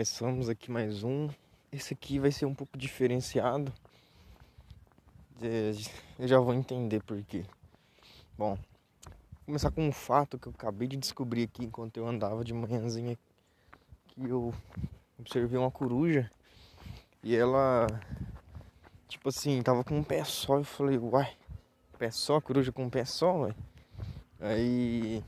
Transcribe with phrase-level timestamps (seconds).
[0.00, 1.28] Começamos aqui mais um.
[1.70, 3.70] Esse aqui vai ser um pouco diferenciado.
[6.18, 7.44] Eu já vou entender por quê.
[8.38, 8.54] Bom,
[9.04, 12.54] vou começar com um fato que eu acabei de descobrir aqui enquanto eu andava de
[12.54, 13.18] manhãzinha.
[14.06, 14.54] Que eu
[15.18, 16.30] observei uma coruja
[17.22, 17.86] e ela,
[19.06, 20.56] tipo assim, tava com um pé só.
[20.56, 21.30] Eu falei, uai,
[21.98, 23.54] pé só, coruja com um pé só, ué.
[24.40, 25.22] Aí,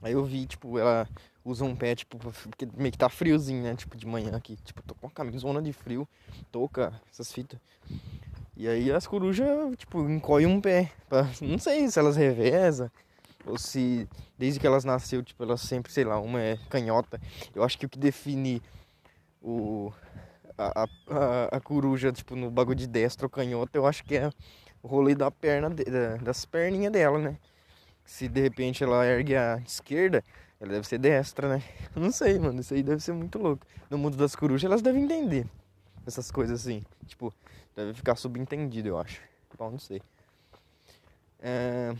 [0.00, 1.06] aí eu vi, tipo, ela
[1.50, 3.74] usa um pé, tipo, porque meio que tá friozinho, né?
[3.74, 4.56] Tipo, de manhã aqui.
[4.64, 6.08] Tipo, tô com uma camisona de frio,
[6.50, 7.58] touca, essas fitas.
[8.56, 10.92] E aí as corujas, tipo, encolhem um pé.
[11.08, 12.90] Pra, não sei se elas revezam
[13.46, 17.20] ou se desde que elas nasceu, tipo, elas sempre, sei lá, uma é canhota.
[17.54, 18.62] Eu acho que o que define
[19.42, 19.92] o
[20.58, 24.30] a, a, a coruja, tipo, no bagulho de destra ou canhota, eu acho que é
[24.82, 27.38] o rolê da perna, de, da, das perninhas dela, né?
[28.04, 30.22] Se de repente ela ergue a esquerda,
[30.60, 31.62] ela deve ser destra, né?
[31.96, 32.60] Não sei, mano.
[32.60, 33.66] Isso aí deve ser muito louco.
[33.88, 35.46] No mundo das corujas, elas devem entender
[36.06, 36.84] essas coisas assim.
[37.06, 37.32] Tipo,
[37.74, 39.22] deve ficar subentendido, eu acho.
[39.56, 40.00] Bom, não sei.
[41.40, 41.94] É...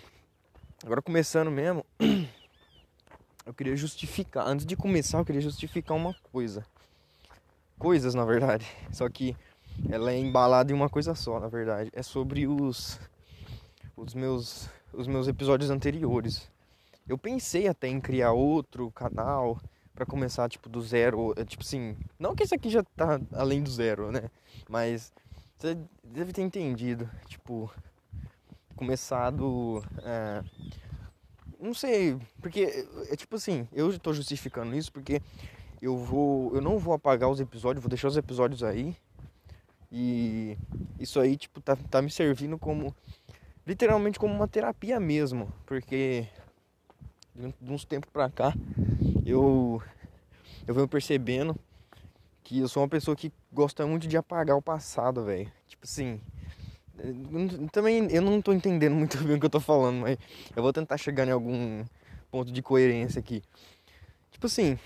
[0.85, 1.85] Agora começando mesmo,
[3.45, 4.47] eu queria justificar.
[4.47, 6.65] Antes de começar, eu queria justificar uma coisa.
[7.79, 8.67] Coisas, na verdade.
[8.93, 9.37] Só que
[9.89, 11.91] ela é embalada em uma coisa só, na verdade.
[11.95, 13.01] É sobre os
[13.97, 16.51] os meus os meus episódios anteriores.
[17.11, 19.61] Eu pensei até em criar outro canal
[19.93, 23.65] para começar tipo do zero, é, tipo assim, não que esse aqui já tá além
[23.65, 24.31] do zero, né?
[24.69, 25.13] Mas
[25.59, 27.69] você deve ter entendido, tipo,
[28.77, 30.45] começado, é,
[31.59, 35.21] não sei, porque é tipo assim, eu estou justificando isso porque
[35.83, 38.97] eu vou, eu não vou apagar os episódios, vou deixar os episódios aí
[39.91, 40.57] e
[41.01, 42.95] isso aí tipo tá, tá me servindo como
[43.67, 46.29] literalmente como uma terapia mesmo, porque
[47.61, 48.55] de uns tempos pra cá,
[49.25, 49.83] eu,
[50.67, 51.57] eu venho percebendo
[52.43, 55.51] que eu sou uma pessoa que gosta muito de apagar o passado, velho.
[55.69, 56.21] Tipo assim,
[57.73, 60.19] também eu não tô entendendo muito bem o que eu tô falando, mas
[60.55, 61.85] eu vou tentar chegar em algum
[62.31, 63.43] ponto de coerência aqui.
[64.31, 64.79] Tipo assim,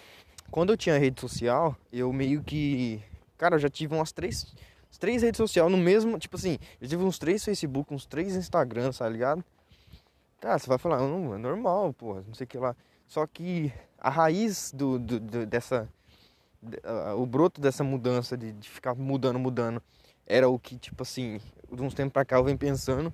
[0.50, 3.02] quando eu tinha rede social, eu meio que.
[3.36, 4.54] Cara, eu já tive umas três,
[4.98, 6.18] três redes sociais no mesmo.
[6.18, 9.44] Tipo assim, eu tive uns três Facebook, uns três Instagram, tá ligado?
[10.44, 12.76] Ah, você vai falar, não, é normal, pô, não sei o que lá.
[13.06, 15.88] Só que a raiz do, do, do dessa.
[16.62, 19.82] Uh, o broto dessa mudança, de, de, ficar mudando, mudando,
[20.26, 21.40] era o que, tipo assim,
[21.70, 23.12] de uns tempos pra cá eu venho pensando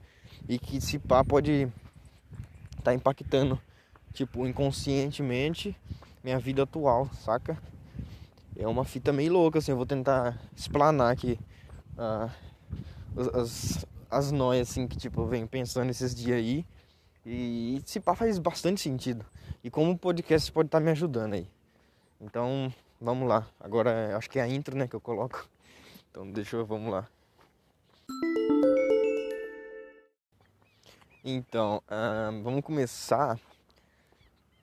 [0.49, 1.69] e que esse pá pode
[2.85, 3.61] tá impactando,
[4.13, 5.77] tipo, inconscientemente
[6.23, 7.59] minha vida atual, saca?
[8.57, 11.39] É uma fita meio louca, assim, eu vou tentar explanar aqui
[11.97, 12.31] uh,
[13.35, 16.67] as, as noias, assim, que, tipo, eu venho pensando esses dias aí.
[17.25, 19.25] E se pá faz bastante sentido.
[19.63, 21.47] E como o podcast pode estar tá me ajudando aí.
[22.21, 23.47] Então, vamos lá.
[23.59, 25.49] Agora acho que é a intro, né, que eu coloco.
[26.11, 27.09] Então, deixa eu, vamos lá.
[31.25, 31.83] Então,
[32.43, 33.39] vamos começar.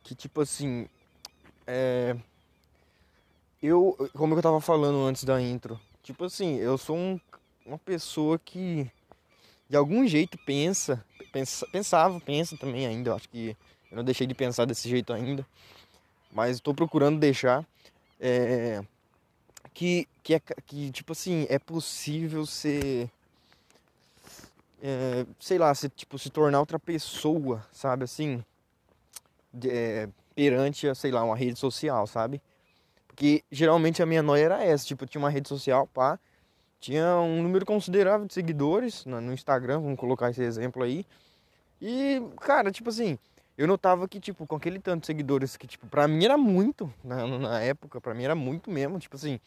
[0.03, 0.87] Que tipo assim,
[1.65, 2.15] é,
[3.61, 7.19] eu, como eu tava falando antes da intro, tipo assim, eu sou um,
[7.65, 8.89] uma pessoa que
[9.69, 13.55] de algum jeito pensa, pensa, pensava, pensa também ainda, acho que
[13.91, 15.45] eu não deixei de pensar desse jeito ainda,
[16.31, 17.65] mas estou procurando deixar
[18.19, 18.81] é,
[19.73, 23.09] que, que, é, que, tipo assim, é possível ser,
[24.81, 28.43] é, sei lá, se, tipo, se tornar outra pessoa, sabe, assim,
[29.53, 32.41] de, é, perante, sei lá, uma rede social, sabe?
[33.07, 36.19] Porque geralmente a minha noia era essa, tipo, eu tinha uma rede social, pá,
[36.79, 41.05] tinha um número considerável de seguidores no Instagram, vamos colocar esse exemplo aí.
[41.81, 43.17] E, cara, tipo assim,
[43.57, 46.93] eu notava que, tipo, com aquele tanto de seguidores que, tipo, pra mim era muito,
[47.03, 49.39] na, na época, pra mim era muito mesmo, tipo assim,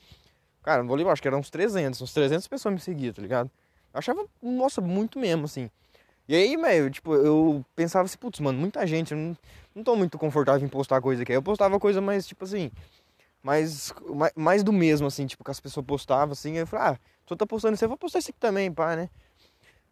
[0.63, 3.23] cara, não vou lembrar, acho que eram uns 300, uns 300 pessoas me seguiam, tá
[3.23, 3.51] ligado?
[3.93, 5.71] Eu achava, nossa, muito mesmo, assim.
[6.29, 9.37] E aí, velho, tipo, eu pensava assim, putz, mano, muita gente, eu não,
[9.75, 11.33] não tô muito confortável em postar coisa aqui.
[11.33, 12.71] Eu postava coisa mais, tipo assim,
[13.43, 13.93] mais,
[14.37, 16.99] mais do mesmo, assim, tipo, que as pessoas postavam, assim, eu falei, ah,
[17.37, 19.09] tu tá postando isso, eu vou postar isso aqui também, pá, né?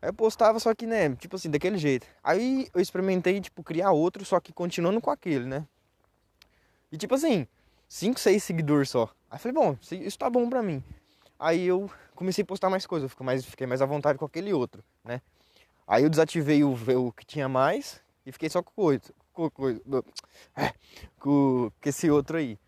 [0.01, 2.07] Aí eu postava, só que, né, tipo assim, daquele jeito.
[2.23, 5.67] Aí eu experimentei, tipo, criar outro, só que continuando com aquele, né?
[6.91, 7.47] E tipo assim,
[7.89, 9.11] 5, 6 seguidores só.
[9.31, 10.83] Aí falei, bom, isso tá bom pra mim.
[11.39, 14.53] Aí eu comecei a postar mais coisas, eu mais, fiquei mais à vontade com aquele
[14.53, 15.21] outro, né?
[15.87, 19.81] Aí eu desativei o, o que tinha mais e fiquei só com coisa, com, coisa,
[20.57, 20.73] é,
[21.19, 22.59] com, com esse outro aí.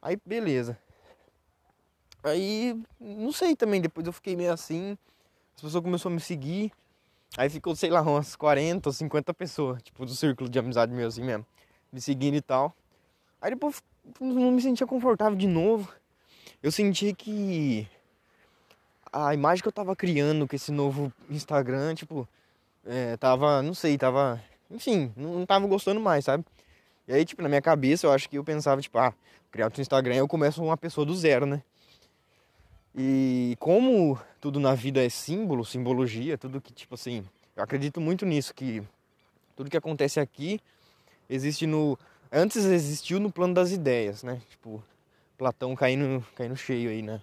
[0.00, 0.78] Aí beleza.
[2.24, 4.96] Aí, não sei também, depois eu fiquei meio assim,
[5.54, 6.72] as pessoas começaram a me seguir,
[7.36, 11.06] aí ficou, sei lá, umas 40 ou 50 pessoas, tipo, do círculo de amizade meu
[11.06, 11.44] assim mesmo,
[11.92, 12.74] me seguindo e tal.
[13.42, 13.82] Aí depois
[14.18, 15.92] não me sentia confortável de novo.
[16.62, 17.86] eu senti que
[19.12, 22.26] a imagem que eu tava criando com esse novo Instagram, tipo,
[22.86, 26.42] é, tava, não sei, tava, enfim, não tava gostando mais, sabe?
[27.06, 29.12] E aí, tipo, na minha cabeça, eu acho que eu pensava, tipo, ah,
[29.50, 31.62] criar outro Instagram, eu começo uma pessoa do zero, né?
[32.96, 37.24] E como tudo na vida é símbolo, simbologia, tudo que, tipo assim,
[37.56, 38.82] eu acredito muito nisso, que
[39.56, 40.60] tudo que acontece aqui
[41.28, 41.98] existe no.
[42.30, 44.40] Antes existiu no plano das ideias, né?
[44.48, 44.82] Tipo,
[45.36, 47.20] Platão caindo, caindo cheio aí, né?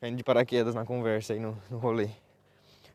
[0.00, 2.08] Caindo de paraquedas na conversa aí no, no rolê.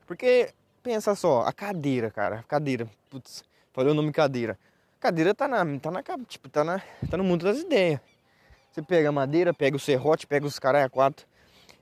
[0.06, 0.52] Porque,
[0.82, 4.58] pensa só, a cadeira, cara, a cadeira, putz, falei o nome cadeira.
[4.98, 8.00] Cadeira tá na, tá na, tipo, tá na, tá no mundo das ideias.
[8.70, 11.26] Você pega a madeira, pega o serrote, pega os caras a quatro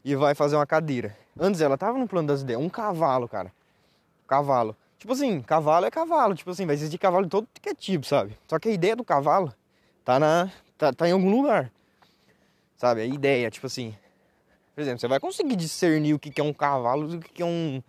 [0.05, 1.17] e vai fazer uma cadeira.
[1.39, 3.53] Antes ela tava no plano das ideias, um cavalo, cara.
[4.27, 4.77] Cavalo.
[4.99, 8.05] Tipo assim, cavalo é cavalo, tipo assim, vai existir cavalo de todo que é tipo,
[8.05, 8.37] sabe?
[8.47, 9.53] Só que a ideia do cavalo
[10.05, 11.73] tá na tá, tá em algum lugar.
[12.77, 13.03] Sabe?
[13.03, 13.95] A ideia, tipo assim,
[14.75, 17.83] por exemplo, você vai conseguir discernir o que é um cavalo do que é um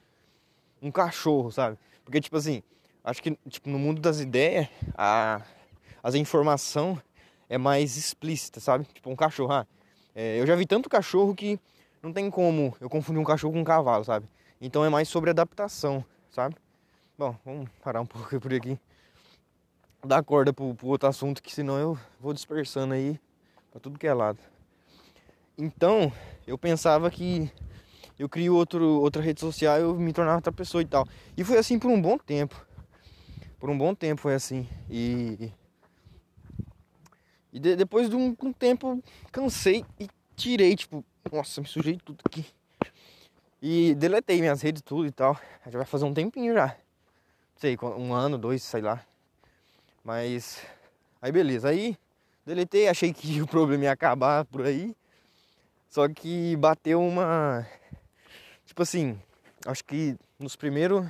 [0.81, 1.77] um cachorro, sabe?
[2.03, 2.63] Porque tipo assim,
[3.03, 4.67] acho que tipo, no mundo das ideias,
[4.97, 5.41] a
[6.03, 6.99] as informação
[7.49, 8.85] é mais explícita, sabe?
[8.85, 9.67] Tipo um cachorro, ah,
[10.15, 11.59] é, eu já vi tanto cachorro que
[12.01, 14.27] não tem como eu confundir um cachorro com um cavalo, sabe?
[14.59, 16.55] Então é mais sobre adaptação, sabe?
[17.17, 18.79] Bom, vamos parar um pouco por aqui.
[20.03, 23.19] Dar corda pro, pro outro assunto, que senão eu vou dispersando aí
[23.69, 24.39] pra tudo que é lado.
[25.57, 26.11] Então,
[26.47, 27.51] eu pensava que
[28.17, 31.07] eu crio outro, outra rede social eu me tornava outra pessoa e tal.
[31.37, 32.65] E foi assim por um bom tempo.
[33.59, 34.67] Por um bom tempo foi assim.
[34.89, 35.51] E.
[37.53, 42.19] E de, depois de um, um tempo cansei e tirei, tipo, nossa, me sujei tudo
[42.25, 42.45] aqui.
[43.61, 45.37] E deletei minhas redes tudo e tal.
[45.65, 46.75] Já vai fazer um tempinho já
[47.61, 49.05] sei, um ano, dois, sei lá.
[50.03, 50.65] Mas
[51.21, 51.95] aí beleza, aí
[52.43, 54.95] deletei, achei que o problema ia acabar por aí.
[55.87, 57.67] Só que bateu uma
[58.65, 59.21] tipo assim,
[59.67, 61.05] acho que nos primeiros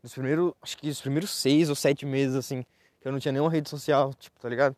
[0.00, 2.64] nos primeiros, acho que os primeiros seis ou sete meses assim,
[3.00, 4.76] que eu não tinha nenhuma rede social, tipo, tá ligado?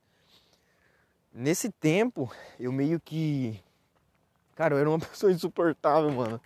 [1.34, 3.60] Nesse tempo, eu meio que
[4.54, 6.40] cara, eu era uma pessoa insuportável, mano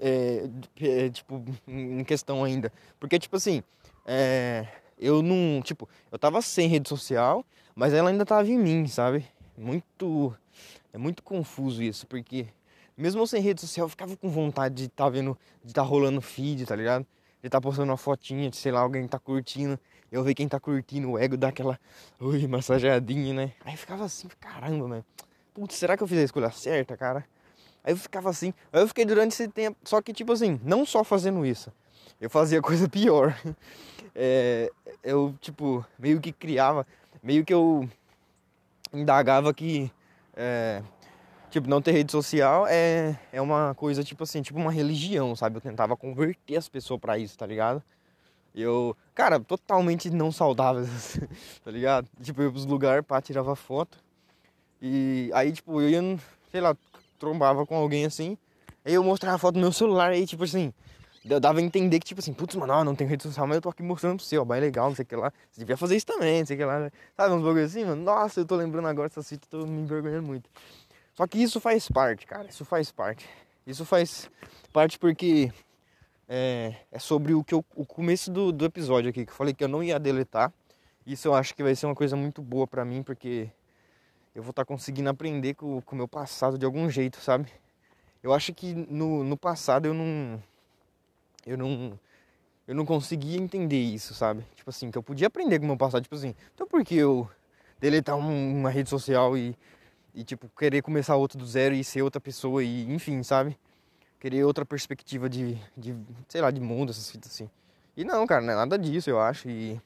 [0.00, 0.48] é,
[0.80, 2.72] é, tipo, em questão ainda.
[2.98, 3.62] Porque, tipo assim,
[4.04, 4.66] é,
[4.98, 7.44] eu não, tipo, eu tava sem rede social,
[7.74, 9.26] mas ela ainda tava em mim, sabe?
[9.56, 10.34] Muito,
[10.92, 12.46] é muito confuso isso, porque
[12.96, 15.88] mesmo sem rede social, eu ficava com vontade de estar tá vendo, de estar tá
[15.88, 17.06] rolando feed, tá ligado?
[17.40, 19.78] De estar tá postando uma fotinha de, sei lá, alguém tá curtindo.
[20.10, 21.78] Eu ver quem tá curtindo, o ego dá aquela,
[22.18, 23.52] ui, massageadinha, né?
[23.64, 25.04] Aí ficava assim, caramba, mano.
[25.58, 27.24] Putz, será que eu fiz a escolha certa, cara?
[27.82, 28.54] Aí eu ficava assim.
[28.72, 29.76] Aí eu fiquei durante esse tempo.
[29.82, 31.72] Só que, tipo assim, não só fazendo isso.
[32.20, 33.36] Eu fazia coisa pior.
[34.14, 34.70] É,
[35.02, 36.86] eu, tipo, meio que criava.
[37.20, 37.88] Meio que eu
[38.92, 39.90] indagava que.
[40.36, 40.80] É,
[41.50, 45.56] tipo, não ter rede social é, é uma coisa, tipo assim, tipo uma religião, sabe?
[45.56, 47.82] Eu tentava converter as pessoas para isso, tá ligado?
[48.54, 50.86] Eu, cara, totalmente não saudável,
[51.64, 52.08] tá ligado?
[52.22, 53.98] Tipo, eu ia pros lugares, pá, tirava foto.
[54.80, 56.18] E aí, tipo, eu ia,
[56.50, 56.76] sei lá,
[57.18, 58.36] trombava com alguém assim.
[58.84, 60.72] Aí eu mostrava a foto no meu celular aí, tipo assim,
[61.24, 63.62] eu dava a entender que, tipo assim, putz, mano, não tem rede social, mas eu
[63.62, 65.32] tô aqui mostrando pro você, ó, bem legal, não sei o que lá.
[65.50, 66.80] Você devia fazer isso também, não sei o que lá.
[66.80, 66.90] Né?
[67.16, 68.02] Sabe uns bagulho assim, mano?
[68.02, 70.48] Nossa, eu tô lembrando agora dessa cita, tô me envergonhando muito.
[71.14, 73.28] Só que isso faz parte, cara, isso faz parte.
[73.66, 74.30] Isso faz
[74.72, 75.52] parte porque
[76.28, 79.52] é, é sobre o que eu, o começo do, do episódio aqui, que eu falei
[79.52, 80.52] que eu não ia deletar.
[81.06, 83.50] Isso eu acho que vai ser uma coisa muito boa pra mim, porque
[84.38, 87.50] eu vou estar tá conseguindo aprender com o meu passado de algum jeito, sabe?
[88.22, 90.40] Eu acho que no, no passado eu não.
[91.44, 91.98] Eu não.
[92.64, 94.44] Eu não conseguia entender isso, sabe?
[94.54, 96.04] Tipo assim, que eu podia aprender com o meu passado.
[96.04, 97.28] Tipo assim, então por que eu
[97.80, 99.56] deletar um, uma rede social e,
[100.14, 103.58] e, tipo, querer começar outro do zero e ser outra pessoa e, enfim, sabe?
[104.20, 105.96] Querer outra perspectiva de, de
[106.28, 107.50] sei lá, de mundo, essas fitas assim.
[107.96, 109.48] E não, cara, não é nada disso, eu acho.
[109.48, 109.80] E,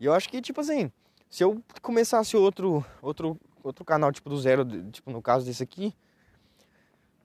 [0.00, 0.90] e eu acho que, tipo assim,
[1.28, 5.94] se eu começasse outro, outro outro canal tipo do zero, tipo no caso desse aqui,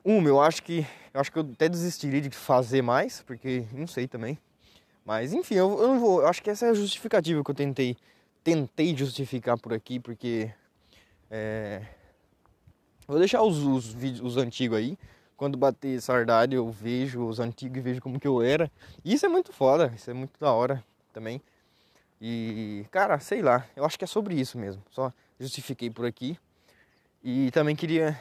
[0.04, 3.88] um, eu acho que eu acho que eu até desistiria de fazer mais, porque não
[3.88, 4.38] sei também.
[5.04, 7.56] Mas enfim, eu, eu não vou, eu acho que essa é a justificativa que eu
[7.56, 7.98] tentei
[8.44, 10.51] tentei justificar por aqui, porque
[11.32, 11.82] é,
[13.08, 14.98] vou deixar os, os vídeos os antigos aí.
[15.36, 18.72] Quando bater saudade, eu vejo os antigos e vejo como que eu era.
[19.04, 21.42] E isso é muito foda, isso é muito da hora também.
[22.22, 24.82] E, cara, sei lá, eu acho que é sobre isso mesmo.
[24.89, 26.38] Só justifiquei por aqui.
[27.24, 28.20] E também queria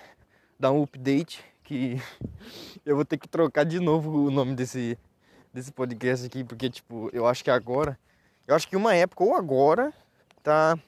[0.59, 1.97] dar um update que
[2.85, 4.99] eu vou ter que trocar de novo o nome desse,
[5.53, 7.99] desse podcast aqui, porque tipo, eu acho que agora,
[8.47, 9.93] eu acho que uma época ou agora
[10.43, 10.79] tá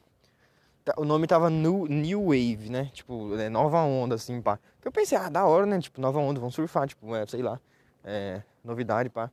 [0.96, 2.90] o nome tava New, New Wave, né?
[2.92, 4.58] Tipo, é, nova onda, assim, pá.
[4.80, 5.80] Que eu pensei, ah, da hora, né?
[5.80, 7.58] Tipo, nova onda, vamos surfar, tipo, é, sei lá,
[8.04, 9.30] é, novidade, pá.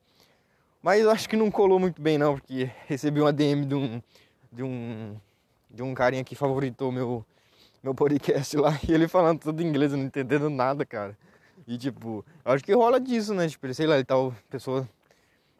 [0.81, 4.01] Mas eu acho que não colou muito bem, não, porque recebi uma DM de um,
[4.51, 5.15] de um,
[5.73, 7.25] de um carinha que favoritou meu,
[7.81, 11.17] meu podcast lá, e ele falando tudo em inglês, não entendendo nada, cara.
[11.67, 13.47] E, tipo, acho que rola disso, né?
[13.47, 14.15] Tipo, sei lá, ele tá,
[14.49, 14.87] pessoa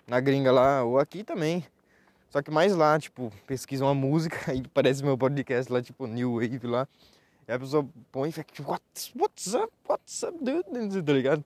[0.07, 1.65] na gringa lá, ou aqui também.
[2.29, 6.35] Só que mais lá, tipo, pesquisa uma música e parece meu podcast lá, tipo, New
[6.35, 6.87] Wave lá.
[7.47, 10.63] E a pessoa põe e fica tipo, what's, what's up, what's up, dude?
[11.03, 11.43] Tá ligado?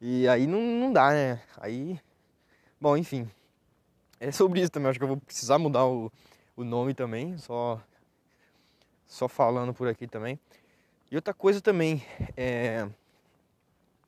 [0.00, 1.40] E aí não, não dá, né?
[1.58, 1.98] Aí.
[2.80, 3.28] Bom, enfim.
[4.18, 4.88] É sobre isso também.
[4.90, 6.12] Acho que eu vou precisar mudar o,
[6.56, 7.36] o nome também.
[7.38, 7.80] Só.
[9.10, 10.38] Só falando por aqui também.
[11.10, 12.00] E outra coisa também.
[12.36, 12.88] É.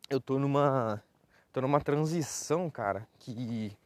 [0.08, 1.02] Eu tô numa.
[1.52, 3.06] Tô numa transição, cara.
[3.18, 3.76] Que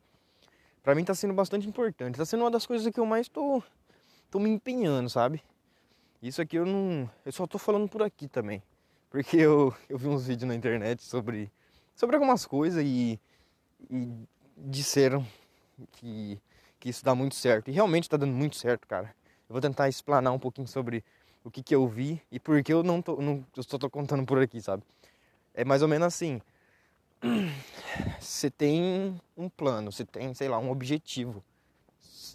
[0.82, 2.18] para mim tá sendo bastante importante.
[2.18, 3.62] Tá sendo uma das coisas que eu mais tô,
[4.30, 5.42] tô me empenhando, sabe?
[6.23, 7.11] Isso aqui eu não.
[7.25, 8.62] Eu só tô falando por aqui também.
[9.08, 11.50] Porque eu, eu vi uns vídeos na internet sobre,
[11.94, 13.18] sobre algumas coisas e,
[13.90, 14.12] e
[14.54, 15.26] disseram
[15.92, 16.38] que,
[16.78, 17.70] que isso dá muito certo.
[17.70, 19.14] E realmente tá dando muito certo, cara.
[19.49, 21.05] Eu vou tentar explanar um pouquinho sobre
[21.45, 23.17] o que, que eu vi e por que eu não tô.
[23.21, 24.83] Não, eu só tô contando por aqui, sabe?
[25.55, 26.41] É mais ou menos assim
[28.21, 31.43] você tem um plano, você tem, sei lá, um objetivo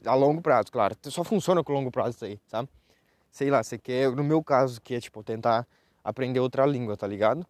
[0.06, 0.96] a longo prazo, claro.
[1.04, 2.70] Só funciona com longo prazo isso aí, sabe?
[3.32, 5.68] Sei lá, você quer, no meu caso, que é tipo tentar
[6.04, 7.46] aprender outra língua, tá ligado?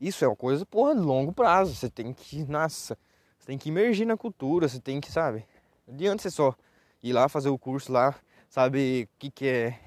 [0.00, 1.74] Isso é uma coisa, porra, longo prazo.
[1.74, 2.98] Você tem que, nossa,
[3.38, 5.46] você tem que imergir na cultura, você tem que, sabe?
[5.86, 6.54] Não adianta você só
[7.02, 8.14] ir lá fazer o curso lá,
[8.48, 9.80] sabe o que, que é,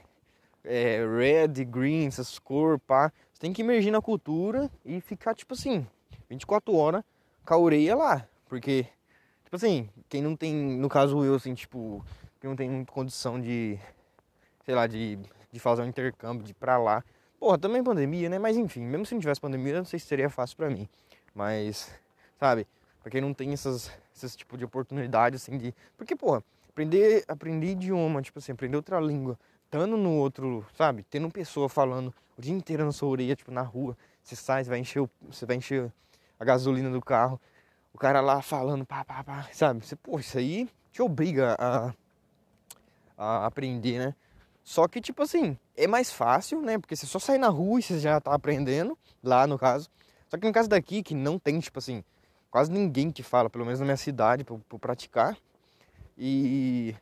[0.64, 3.12] é red, green, essas cores, pá.
[3.34, 5.88] Você tem que imergir na cultura e ficar, tipo assim,
[6.30, 7.04] 24 horas
[7.46, 8.28] com a orelha lá.
[8.48, 8.86] Porque,
[9.44, 12.04] tipo assim, quem não tem, no caso eu, assim, tipo,
[12.40, 13.80] que não tem condição de,
[14.66, 15.18] sei lá, de,
[15.52, 17.04] de fazer um intercâmbio, de ir pra lá.
[17.40, 18.38] Porra, também pandemia, né?
[18.38, 20.88] Mas enfim, mesmo se não tivesse pandemia, não sei se seria fácil pra mim.
[21.34, 21.90] Mas,
[22.38, 22.68] sabe,
[23.02, 25.74] pra quem não tem essas, esses tipo de oportunidade, assim, de.
[25.98, 26.44] Porque, porra,
[26.80, 32.14] aprender, aprender idioma, tipo assim, aprender outra língua, estando no outro, sabe, tendo pessoa falando
[32.38, 35.46] o dia inteiro na sua orelha, tipo, na rua, você sai, você vai encher, você
[35.46, 35.92] vai encher
[36.40, 37.40] a gasolina do carro,
[37.94, 39.86] o cara lá falando, pá, pá, pá, sabe?
[39.86, 41.94] Você, pô, isso aí te obriga a,
[43.18, 44.16] a aprender, né?
[44.64, 46.78] Só que, tipo assim, é mais fácil, né?
[46.78, 49.90] Porque você só sai na rua e você já tá aprendendo, lá no caso.
[50.30, 52.04] Só que no caso daqui, que não tem, tipo assim,
[52.50, 55.36] quase ninguém que fala, pelo menos na minha cidade, pra, pra praticar.
[56.20, 56.94] E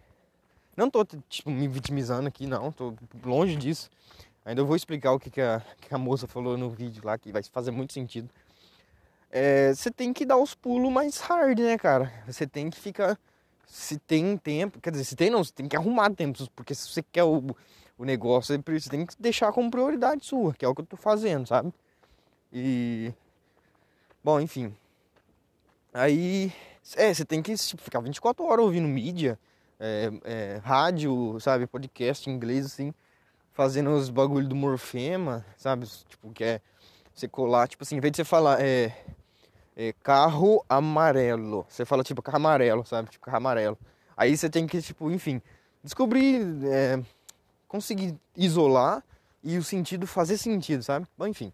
[0.75, 2.93] não tô, tipo, me vitimizando aqui, não, tô
[3.25, 3.89] longe disso.
[4.45, 7.31] Ainda vou explicar o que, que, a, que a moça falou no vídeo lá, que
[7.31, 8.29] vai fazer muito sentido
[9.31, 12.11] é, você tem que dar os pulos mais hard, né, cara?
[12.25, 13.19] Você tem que ficar.
[13.65, 16.87] Se tem tempo, quer dizer, se tem não, você tem que arrumar tempo, porque se
[16.87, 17.43] você quer o,
[17.97, 20.97] o negócio, você tem que deixar como prioridade sua, que é o que eu tô
[20.97, 21.73] fazendo, sabe?
[22.51, 23.13] E.
[24.23, 24.73] Bom, enfim.
[25.93, 26.51] Aí.
[26.95, 29.37] É, você tem que tipo, ficar 24 horas ouvindo mídia,
[29.79, 31.67] é, é, rádio, sabe?
[31.67, 32.93] Podcast em inglês, assim,
[33.51, 35.85] fazendo os bagulho do morfema, sabe?
[36.07, 36.61] Tipo, que é
[37.13, 38.95] você colar, tipo assim, em vez de você falar é,
[39.75, 43.09] é, carro amarelo, você fala tipo carro amarelo, sabe?
[43.09, 43.77] Tipo carro amarelo.
[44.15, 45.41] Aí você tem que, tipo, enfim,
[45.83, 46.99] descobrir, é,
[47.67, 49.03] conseguir isolar
[49.43, 51.07] e o sentido fazer sentido, sabe?
[51.17, 51.51] Bom, enfim.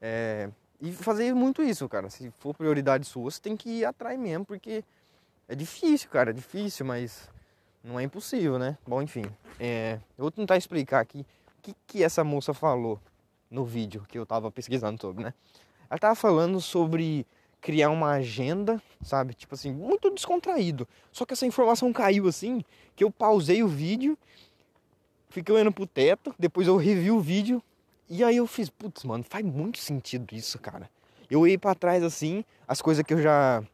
[0.00, 0.48] É,
[0.82, 2.10] e fazer muito isso, cara.
[2.10, 4.82] Se for prioridade sua, você tem que ir atrás mesmo, porque
[5.48, 7.30] é difícil, cara, é difícil, mas
[7.84, 8.76] não é impossível, né?
[8.84, 9.24] Bom, enfim.
[9.60, 13.00] É, eu vou tentar explicar aqui o que, que essa moça falou
[13.48, 15.32] no vídeo que eu tava pesquisando sobre, né?
[15.88, 17.24] Ela tava falando sobre
[17.60, 19.34] criar uma agenda, sabe?
[19.34, 20.88] Tipo assim, muito descontraído.
[21.12, 22.64] Só que essa informação caiu assim,
[22.96, 24.18] que eu pausei o vídeo,
[25.28, 27.62] fiquei olhando pro teto, depois eu revi o vídeo,
[28.14, 30.90] e aí eu fiz, putz, mano, faz muito sentido isso, cara.
[31.30, 33.64] Eu ia para trás assim, as coisas que eu já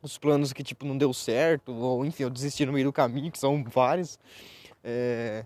[0.00, 3.30] os planos que tipo não deu certo, ou enfim, eu desisti no meio do caminho,
[3.30, 4.18] que são vários.
[4.82, 5.44] É...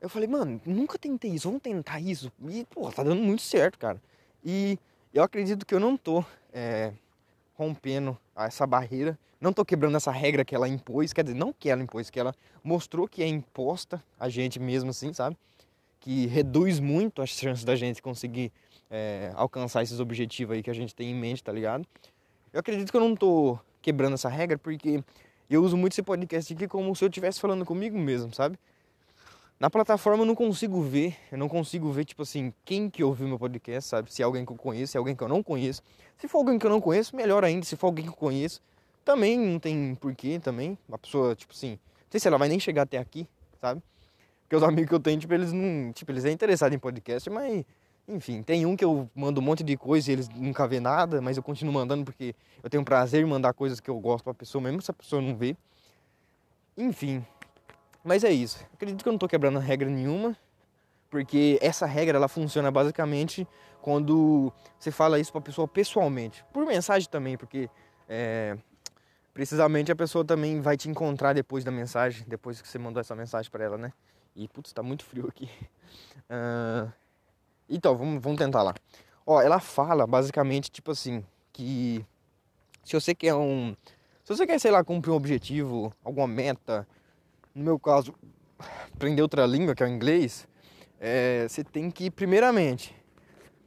[0.00, 2.32] Eu falei, mano, nunca tentei isso, vamos tentar isso.
[2.48, 4.02] E, pô, tá dando muito certo, cara.
[4.44, 4.76] E
[5.14, 6.92] eu acredito que eu não tô é,
[7.54, 11.70] rompendo essa barreira, não tô quebrando essa regra que ela impôs, quer dizer, não que
[11.70, 15.36] ela impôs, que ela mostrou que é imposta a gente mesmo assim, sabe?
[16.06, 18.52] Que reduz muito as chances da gente conseguir
[18.88, 21.84] é, alcançar esses objetivos aí que a gente tem em mente, tá ligado?
[22.52, 25.02] Eu acredito que eu não tô quebrando essa regra porque
[25.50, 28.56] eu uso muito esse podcast aqui como se eu estivesse falando comigo mesmo, sabe?
[29.58, 33.26] Na plataforma eu não consigo ver, eu não consigo ver, tipo assim, quem que ouviu
[33.26, 34.14] meu podcast, sabe?
[34.14, 35.82] Se é alguém que eu conheço, se é alguém que eu não conheço.
[36.18, 37.66] Se for alguém que eu não conheço, melhor ainda.
[37.66, 38.62] Se for alguém que eu conheço,
[39.04, 40.78] também não tem porquê também.
[40.88, 43.26] Uma pessoa, tipo assim, não sei se ela vai nem chegar até aqui,
[43.60, 43.82] sabe?
[44.46, 45.92] Porque os amigos que eu tenho, tipo, eles não.
[45.92, 47.64] Tipo, eles é interessados em podcast, mas.
[48.08, 51.20] Enfim, tem um que eu mando um monte de coisa e eles nunca vê nada,
[51.20, 54.32] mas eu continuo mandando porque eu tenho prazer em mandar coisas que eu gosto pra
[54.32, 55.56] pessoa, mesmo se a pessoa não vê.
[56.78, 57.26] Enfim.
[58.04, 58.64] Mas é isso.
[58.72, 60.36] Acredito que eu não tô quebrando regra nenhuma,
[61.10, 63.44] porque essa regra ela funciona basicamente
[63.82, 66.44] quando você fala isso pra pessoa pessoalmente.
[66.52, 67.68] Por mensagem também, porque
[68.08, 68.56] é,
[69.34, 73.16] precisamente a pessoa também vai te encontrar depois da mensagem, depois que você mandou essa
[73.16, 73.92] mensagem para ela, né?
[74.36, 75.48] E putz, tá muito frio aqui.
[76.30, 76.92] Uh,
[77.68, 78.74] então, vamos, vamos tentar lá.
[79.26, 82.04] Ó, ela fala basicamente tipo assim, que
[82.84, 83.74] se você quer um.
[84.22, 86.86] Se você quer, sei lá, cumprir um objetivo, alguma meta,
[87.54, 88.14] no meu caso,
[88.94, 90.46] aprender outra língua, que é o inglês,
[91.00, 92.94] é, você tem que, primeiramente,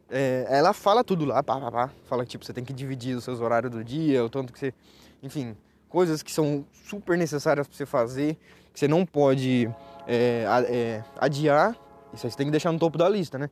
[0.10, 3.24] é, ela fala tudo lá, pá, pá, pá, fala tipo, você tem que dividir os
[3.24, 4.74] seus horários do dia, o tanto que você.
[5.24, 5.58] Enfim,
[5.90, 8.38] coisas que são super necessárias para você fazer,
[8.72, 9.70] que você não pode
[10.12, 11.78] é, é, adiar,
[12.12, 13.48] isso aí você tem que deixar no topo da lista, né?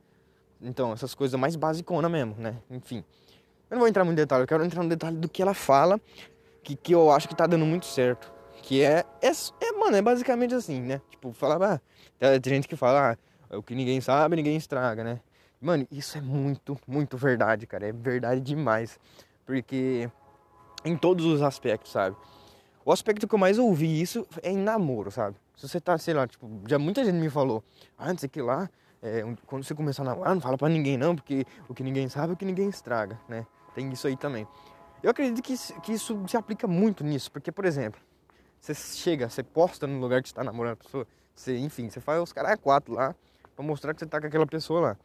[0.60, 2.56] Então, essas coisas mais basicona mesmo, né?
[2.68, 3.04] Enfim.
[3.70, 5.54] Eu não vou entrar muito em detalhe, eu quero entrar no detalhe do que ela
[5.54, 6.00] fala,
[6.64, 8.32] que, que eu acho que tá dando muito certo.
[8.62, 11.00] Que é, é, é mano, é basicamente assim, né?
[11.10, 11.80] Tipo, falar,
[12.20, 13.16] ah, tem gente que fala,
[13.50, 15.20] ah, o que ninguém sabe, ninguém estraga, né?
[15.60, 17.86] Mano, isso é muito, muito verdade, cara.
[17.86, 18.98] É verdade demais.
[19.46, 20.10] Porque
[20.84, 22.16] em todos os aspectos, sabe?
[22.84, 25.36] O aspecto que eu mais ouvi isso é em namoro, sabe?
[25.58, 27.64] Se você tá, sei lá, tipo, já muita gente me falou,
[27.98, 28.70] ah, não sei que lá,
[29.02, 32.08] é, quando você começar a namorar, não fala pra ninguém não, porque o que ninguém
[32.08, 33.44] sabe é o que ninguém estraga, né?
[33.74, 34.46] Tem isso aí também.
[35.02, 38.00] Eu acredito que, que isso se aplica muito nisso, porque, por exemplo,
[38.60, 42.00] você chega, você posta no lugar que você tá namorando a pessoa, você, enfim, você
[42.00, 43.12] faz os caras quatro lá,
[43.56, 44.96] pra mostrar que você tá com aquela pessoa lá.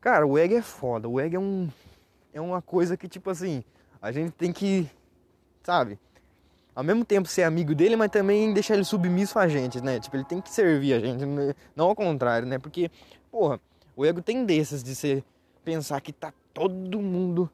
[0.00, 1.68] Cara, o egg é foda, o egg é um.
[2.32, 3.62] É uma coisa que, tipo assim,
[4.00, 4.90] a gente tem que,
[5.62, 5.98] sabe?
[6.78, 9.98] Ao mesmo tempo ser amigo dele, mas também deixar ele submisso a gente, né?
[9.98, 11.52] Tipo, ele tem que servir a gente, né?
[11.74, 12.56] não ao contrário, né?
[12.56, 12.88] Porque,
[13.32, 13.58] porra,
[13.96, 15.24] o ego tem dessas de você
[15.64, 17.50] pensar que tá todo mundo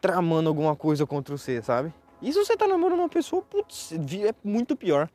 [0.00, 1.94] tramando alguma coisa contra você, sabe?
[2.20, 5.08] E se você tá namorando uma pessoa, putz, é muito pior.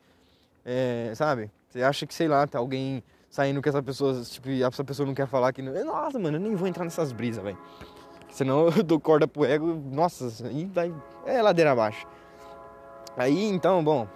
[0.63, 1.51] É, sabe?
[1.67, 5.05] Você acha que, sei lá, tá alguém saindo com essa pessoa, tipo, e essa pessoa
[5.05, 5.61] não quer falar que.
[5.61, 7.57] Nossa, mano, eu nem vou entrar nessas brisas, velho.
[8.29, 10.93] Senão eu dou corda pro ego, nossa, aí vai.
[11.25, 12.07] É ladeira abaixo.
[13.17, 14.08] Aí então, bom,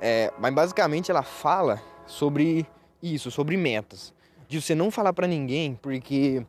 [0.00, 2.66] é, mas basicamente ela fala sobre
[3.02, 4.14] isso, sobre metas.
[4.48, 6.44] De você não falar para ninguém, porque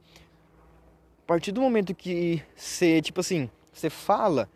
[1.23, 4.49] a partir do momento que você, tipo assim, você fala,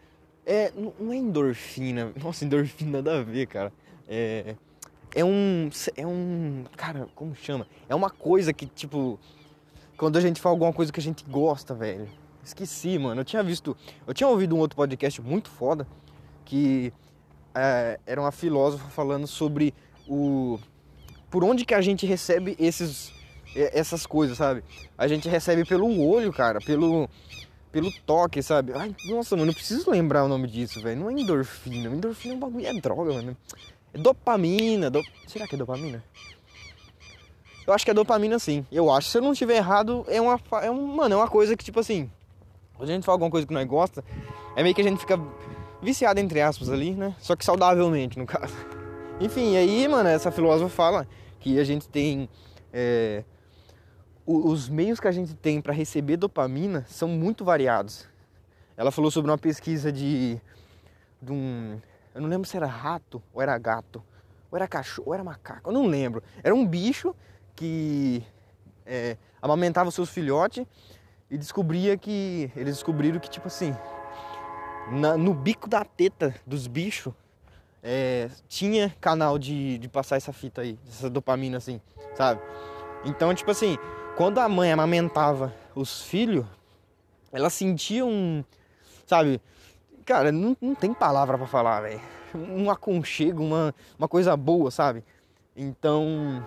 [0.46, 2.12] é, não é endorfina.
[2.22, 3.74] Nossa, endorfina nada a ver, cara.
[4.08, 4.56] É,
[5.14, 5.70] é um.
[5.96, 6.66] É um.
[6.76, 7.68] Cara, como chama?
[7.90, 9.20] É uma coisa que, tipo.
[9.98, 12.08] Quando a gente fala alguma coisa que a gente gosta, velho.
[12.44, 13.22] Esqueci, mano.
[13.22, 13.76] Eu tinha visto.
[14.06, 15.88] Eu tinha ouvido um outro podcast muito foda.
[16.44, 16.94] Que
[17.56, 19.74] é, era uma filósofa falando sobre
[20.08, 20.60] o
[21.30, 23.12] por onde que a gente recebe esses
[23.56, 24.64] essas coisas, sabe?
[24.98, 27.10] A gente recebe pelo olho, cara, pelo
[27.72, 28.72] pelo toque, sabe?
[28.74, 31.00] Ai, nossa, mano, eu preciso lembrar o nome disso, velho.
[31.00, 31.90] Não é endorfina.
[31.90, 33.38] Endorfina é um bagulho, é droga, mano.
[33.94, 34.90] É dopamina.
[34.90, 35.02] Do...
[35.28, 36.04] Será que é dopamina?
[37.68, 38.66] Eu acho que é dopamina sim.
[38.72, 39.10] Eu acho.
[39.10, 41.80] Se eu não estiver errado, é uma, é um, mano, é uma coisa que, tipo
[41.80, 42.10] assim,
[42.76, 44.04] quando a gente fala alguma coisa que nós gosta,
[44.56, 45.20] é meio que a gente fica
[45.86, 47.16] viciado entre aspas ali, né?
[47.20, 48.54] Só que saudavelmente, no caso.
[49.22, 51.08] Enfim, aí, mano, essa filósofa fala
[51.40, 52.28] que a gente tem.
[52.74, 53.24] É,
[54.26, 58.08] os meios que a gente tem para receber dopamina são muito variados.
[58.76, 60.42] Ela falou sobre uma pesquisa de,
[61.22, 61.80] de um.
[62.14, 64.04] Eu não lembro se era rato ou era gato.
[64.52, 66.24] Ou era cachorro, ou era macaco, eu não lembro.
[66.44, 67.16] Era um bicho
[67.56, 68.24] que
[68.86, 70.66] é, amamentava seus filhotes
[71.30, 72.52] e descobria que.
[72.56, 73.76] Eles descobriram que, tipo assim,
[74.92, 77.14] na, no bico da teta dos bichos
[77.84, 81.80] é, tinha canal de, de passar essa fita aí, essa dopamina assim,
[82.16, 82.42] sabe?
[83.04, 83.78] Então, tipo assim,
[84.18, 86.46] quando a mãe amamentava os filhos,
[87.32, 88.44] ela sentia um,
[89.06, 89.40] sabe?
[90.04, 92.02] Cara, não, não tem palavra para falar, velho.
[92.34, 95.04] Um aconchego, uma, uma coisa boa, sabe?
[95.56, 96.46] Então,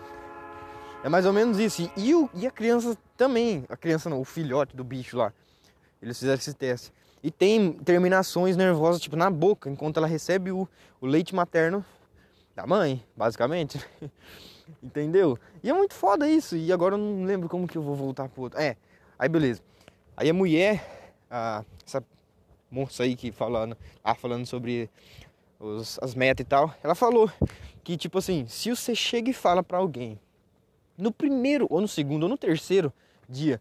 [1.05, 1.91] é mais ou menos isso.
[1.97, 5.33] E, o, e a criança também, a criança não, o filhote do bicho lá,
[6.03, 10.69] eles fizeram esse teste e tem terminações nervosas, tipo, na boca, enquanto ela recebe o,
[11.01, 11.85] o leite materno
[12.55, 13.81] da mãe, basicamente.
[14.83, 15.39] Entendeu?
[15.63, 16.57] E é muito foda isso.
[16.57, 18.61] E agora eu não lembro como que eu vou voltar pro outro.
[18.61, 18.77] É,
[19.19, 19.63] aí beleza.
[20.17, 22.03] Aí a mulher, a, essa
[22.71, 24.91] moça aí que falando, ah, falando sobre
[25.59, 27.31] os, as metas e tal, ela falou
[27.83, 30.21] que, tipo assim, se você chega e fala pra alguém,
[30.97, 32.93] no primeiro, ou no segundo, ou no terceiro
[33.29, 33.61] dia,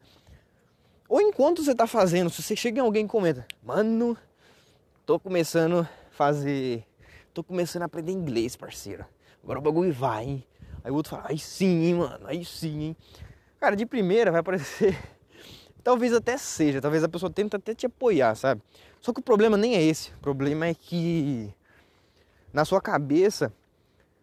[1.08, 4.18] ou enquanto você tá fazendo, se você chega em alguém e comenta, mano,
[5.06, 6.86] tô começando a fazer.
[7.34, 9.06] Tô começando a aprender inglês, parceiro.
[9.44, 10.44] Agora o bagulho vai, hein?
[10.84, 12.98] Aí o outro fala, aí sim, hein, mano, aí sim, hein.
[13.60, 14.98] Cara, de primeira vai parecer.
[15.84, 18.62] talvez até seja, talvez a pessoa tenta até te apoiar, sabe?
[19.00, 20.12] Só que o problema nem é esse.
[20.12, 21.54] O problema é que
[22.52, 23.54] na sua cabeça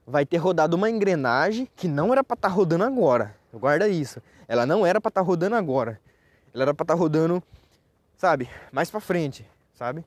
[0.07, 3.35] vai ter rodado uma engrenagem que não era para estar tá rodando agora.
[3.53, 4.21] Guarda isso.
[4.47, 5.99] Ela não era para estar tá rodando agora.
[6.55, 7.43] Ela era para estar tá rodando,
[8.17, 10.05] sabe, mais para frente, sabe?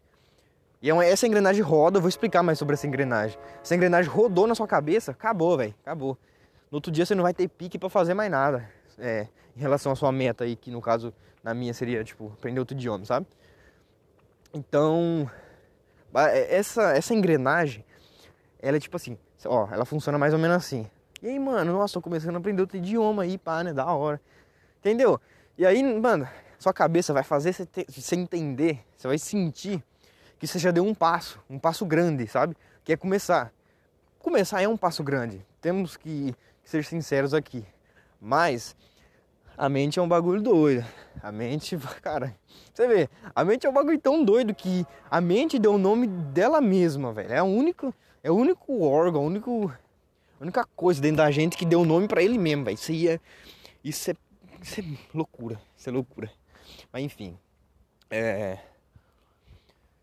[0.82, 3.38] E é essa engrenagem roda, eu vou explicar mais sobre essa engrenagem.
[3.62, 6.18] Essa engrenagem rodou na sua cabeça, acabou, velho, acabou.
[6.72, 8.70] No outro dia você não vai ter pique para fazer mais nada.
[8.98, 12.60] É, em relação à sua meta aí, que no caso, na minha seria, tipo, aprender
[12.60, 13.26] outro idioma, sabe?
[14.54, 15.30] Então,
[16.16, 17.84] é, essa, essa engrenagem,
[18.62, 20.90] ela é tipo assim, ó, ela funciona mais ou menos assim.
[21.22, 24.22] E aí, mano, nossa, tô começando a aprender outro idioma aí, pá, né, da hora.
[24.80, 25.20] Entendeu?
[25.58, 29.84] E aí, mano, sua cabeça vai fazer você, entender, você vai sentir
[30.38, 32.56] que você já deu um passo, um passo grande, sabe?
[32.84, 33.52] Que é começar.
[34.20, 35.44] Começar é um passo grande.
[35.60, 37.66] Temos que ser sinceros aqui.
[38.22, 38.76] Mas
[39.58, 40.86] a mente é um bagulho doido.
[41.24, 42.36] A mente, cara,
[42.72, 46.06] você vê, a mente é um bagulho tão doido que a mente deu o nome
[46.06, 47.34] dela mesma, velho.
[47.34, 47.92] É o único,
[48.24, 51.86] é o único órgão, a única, a única coisa dentro da gente que deu o
[51.86, 52.76] nome para ele mesmo, velho.
[52.76, 53.20] Isso é,
[53.84, 54.16] isso é,
[54.62, 56.32] isso é loucura, isso é loucura.
[56.92, 57.38] Mas enfim,
[58.10, 58.58] é,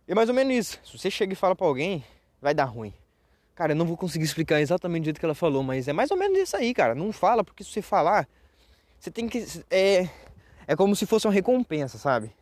[0.06, 0.80] é mais ou menos isso.
[0.84, 2.04] Se você chega e fala para alguém,
[2.40, 2.92] vai dar ruim.
[3.54, 6.10] Cara, eu não vou conseguir explicar exatamente do jeito que ela falou, mas é mais
[6.10, 6.94] ou menos isso aí, cara.
[6.94, 8.28] Não fala, porque se você falar,
[8.98, 9.46] você tem que.
[9.70, 10.08] É,
[10.66, 12.32] é como se fosse uma recompensa, sabe?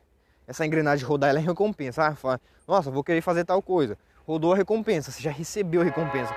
[0.47, 2.07] Essa engrenagem rodar, ela é recompensa.
[2.07, 3.99] Ah, fala, nossa, vou querer fazer tal coisa.
[4.27, 6.35] Rodou a recompensa, você já recebeu a recompensa.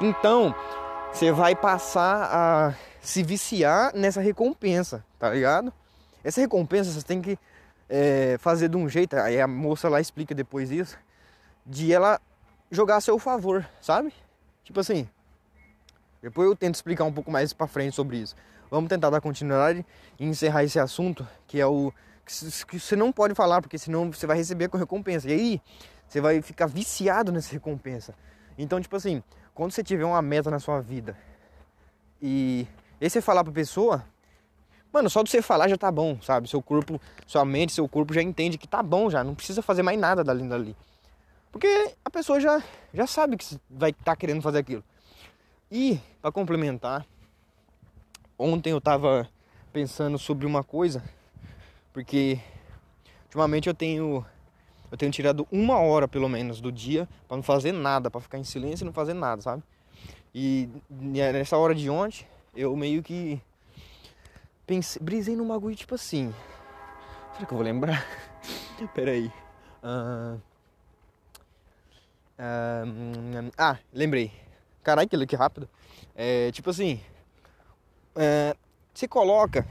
[0.00, 0.54] Então,
[1.16, 5.72] você vai passar a se viciar nessa recompensa, tá ligado?
[6.22, 7.38] Essa recompensa você tem que
[7.88, 10.98] é, fazer de um jeito, aí a moça lá explica depois isso,
[11.64, 12.20] de ela
[12.70, 14.12] jogar a seu favor, sabe?
[14.62, 15.08] Tipo assim.
[16.20, 18.36] Depois eu tento explicar um pouco mais para frente sobre isso.
[18.70, 19.86] Vamos tentar dar continuidade
[20.20, 21.90] e encerrar esse assunto, que é o
[22.66, 25.30] que você não pode falar, porque senão você vai receber com recompensa.
[25.30, 25.62] E aí
[26.06, 28.14] você vai ficar viciado nessa recompensa.
[28.58, 29.22] Então, tipo assim,
[29.56, 31.16] quando você tiver uma meta na sua vida
[32.20, 32.68] e,
[33.00, 34.04] e você falar pra pessoa,
[34.92, 36.46] mano, só de você falar já tá bom, sabe?
[36.46, 39.82] Seu corpo, sua mente, seu corpo já entende que tá bom já, não precisa fazer
[39.82, 40.76] mais nada dali dali.
[41.50, 44.84] Porque a pessoa já, já sabe que vai estar tá querendo fazer aquilo.
[45.72, 47.06] E, para complementar,
[48.38, 49.26] ontem eu tava
[49.72, 51.02] pensando sobre uma coisa,
[51.94, 52.38] porque
[53.24, 54.24] ultimamente eu tenho
[54.96, 58.38] eu tenho tirado uma hora pelo menos do dia para não fazer nada, para ficar
[58.38, 59.62] em silêncio e não fazer nada, sabe?
[60.34, 63.38] E nessa hora de ontem, eu meio que
[64.66, 66.34] pensei, brisei num bagulho tipo assim.
[67.34, 68.06] Será que eu vou lembrar?
[68.94, 69.30] Pera aí.
[69.84, 70.40] Uh,
[73.58, 74.32] ah, lembrei.
[74.82, 75.68] Caralho, que que rápido.
[76.14, 77.00] É, tipo assim,
[78.14, 78.56] é,
[78.94, 79.66] você coloca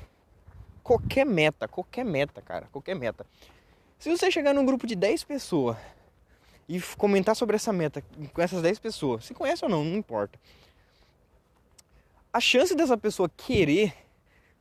[0.84, 3.26] qualquer meta, qualquer meta, cara, qualquer meta.
[4.06, 5.78] Se você chegar num grupo de 10 pessoas
[6.70, 8.04] e comentar sobre essa meta
[8.36, 10.38] com essas 10 pessoas, se conhece ou não, não importa.
[12.32, 13.96] A chance dessa pessoa querer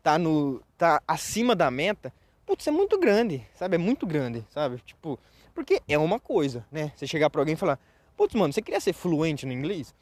[0.03, 2.11] tá no tá acima da meta,
[2.47, 3.75] putz, é muito grande, sabe?
[3.75, 4.79] É muito grande, sabe?
[4.79, 5.19] Tipo,
[5.55, 6.91] porque é uma coisa, né?
[6.97, 7.79] Você chegar para alguém e falar:
[8.17, 9.95] Putz, mano, você queria ser fluente no inglês?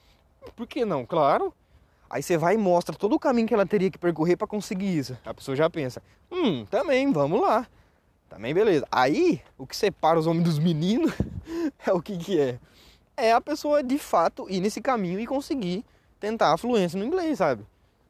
[0.54, 1.04] Por que não?
[1.04, 1.52] Claro.
[2.08, 4.96] Aí você vai e mostra todo o caminho que ela teria que percorrer para conseguir
[4.96, 5.18] isso.
[5.24, 6.00] A pessoa já pensa,
[6.30, 7.66] hum, também, vamos lá.
[8.32, 8.88] Também beleza.
[8.90, 11.12] Aí, o que separa os homens dos meninos
[11.86, 12.58] é o que que é?
[13.14, 15.84] É a pessoa de fato ir nesse caminho e conseguir
[16.18, 17.62] tentar a fluência no inglês, sabe?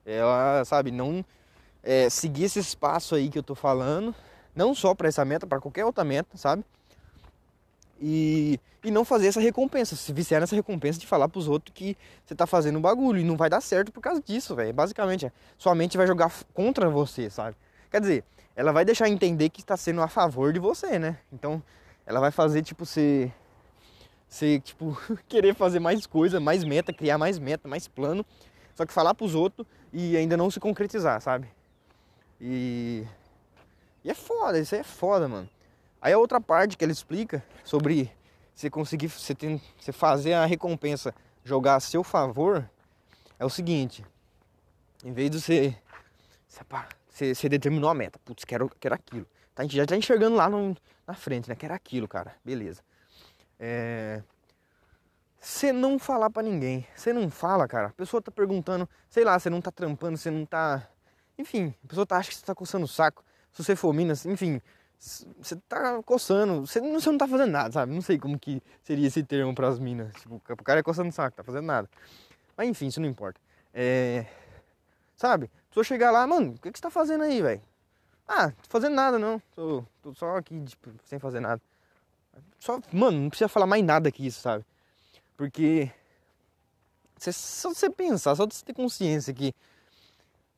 [0.06, 1.24] Ela, sabe, não
[1.82, 4.14] é, seguir esse espaço aí que eu tô falando,
[4.54, 6.64] não só para essa meta, para qualquer outra meta, sabe?
[8.00, 11.96] E, e não fazer essa recompensa, se viciar nessa recompensa de falar pros outros que
[12.24, 14.72] você tá fazendo um bagulho e não vai dar certo por causa disso, velho.
[14.72, 17.56] Basicamente, é, sua mente vai jogar contra você, sabe?
[17.90, 21.18] Quer dizer, ela vai deixar entender que está sendo a favor de você, né?
[21.32, 21.62] Então,
[22.06, 23.32] ela vai fazer tipo você
[24.28, 24.96] você tipo
[25.28, 28.24] querer fazer mais coisa, mais meta, criar mais meta, mais plano,
[28.74, 31.48] só que falar pros outros e ainda não se concretizar, sabe?
[32.40, 33.06] E
[34.04, 35.48] e é foda, isso aí é foda, mano.
[36.00, 38.10] Aí a outra parte que ele explica sobre
[38.54, 42.68] você conseguir você, tem, você fazer a recompensa jogar a seu favor
[43.38, 44.04] é o seguinte:
[45.04, 45.76] em vez de você,
[46.48, 46.64] você,
[47.12, 49.26] você determinou a meta, putz, quero, quero aquilo.
[49.54, 50.74] Tá, a gente já tá enxergando lá no,
[51.06, 51.54] na frente, né?
[51.54, 52.34] Quero aquilo, cara.
[52.44, 52.82] Beleza.
[53.58, 54.22] É.
[55.38, 56.86] Você não falar para ninguém.
[56.94, 57.88] Você não fala, cara.
[57.88, 60.88] A pessoa tá perguntando, sei lá, você não tá trampando, você não tá.
[61.36, 63.24] Enfim, a pessoa tá, acha que você tá coçando o saco.
[63.52, 64.62] Se você for mina, enfim,
[64.98, 67.92] você tá coçando, você não, você não tá fazendo nada, sabe?
[67.92, 70.14] Não sei como que seria esse termo para as minas.
[70.14, 71.90] Tipo, o cara é coçando o saco, tá fazendo nada.
[72.56, 73.40] Mas enfim, isso não importa.
[73.74, 74.26] É...
[75.16, 75.50] sabe?
[75.72, 77.62] Pessoa chegar lá, mano, o que, que você tá fazendo aí, velho?
[78.28, 79.40] Ah, tô fazendo nada não.
[79.56, 81.62] Tô, tô só aqui, tipo, sem fazer nada.
[82.58, 84.66] Só, mano, não precisa falar mais nada que isso, sabe?
[85.34, 85.90] Porque
[87.16, 89.54] você, só você pensar, só você ter consciência que.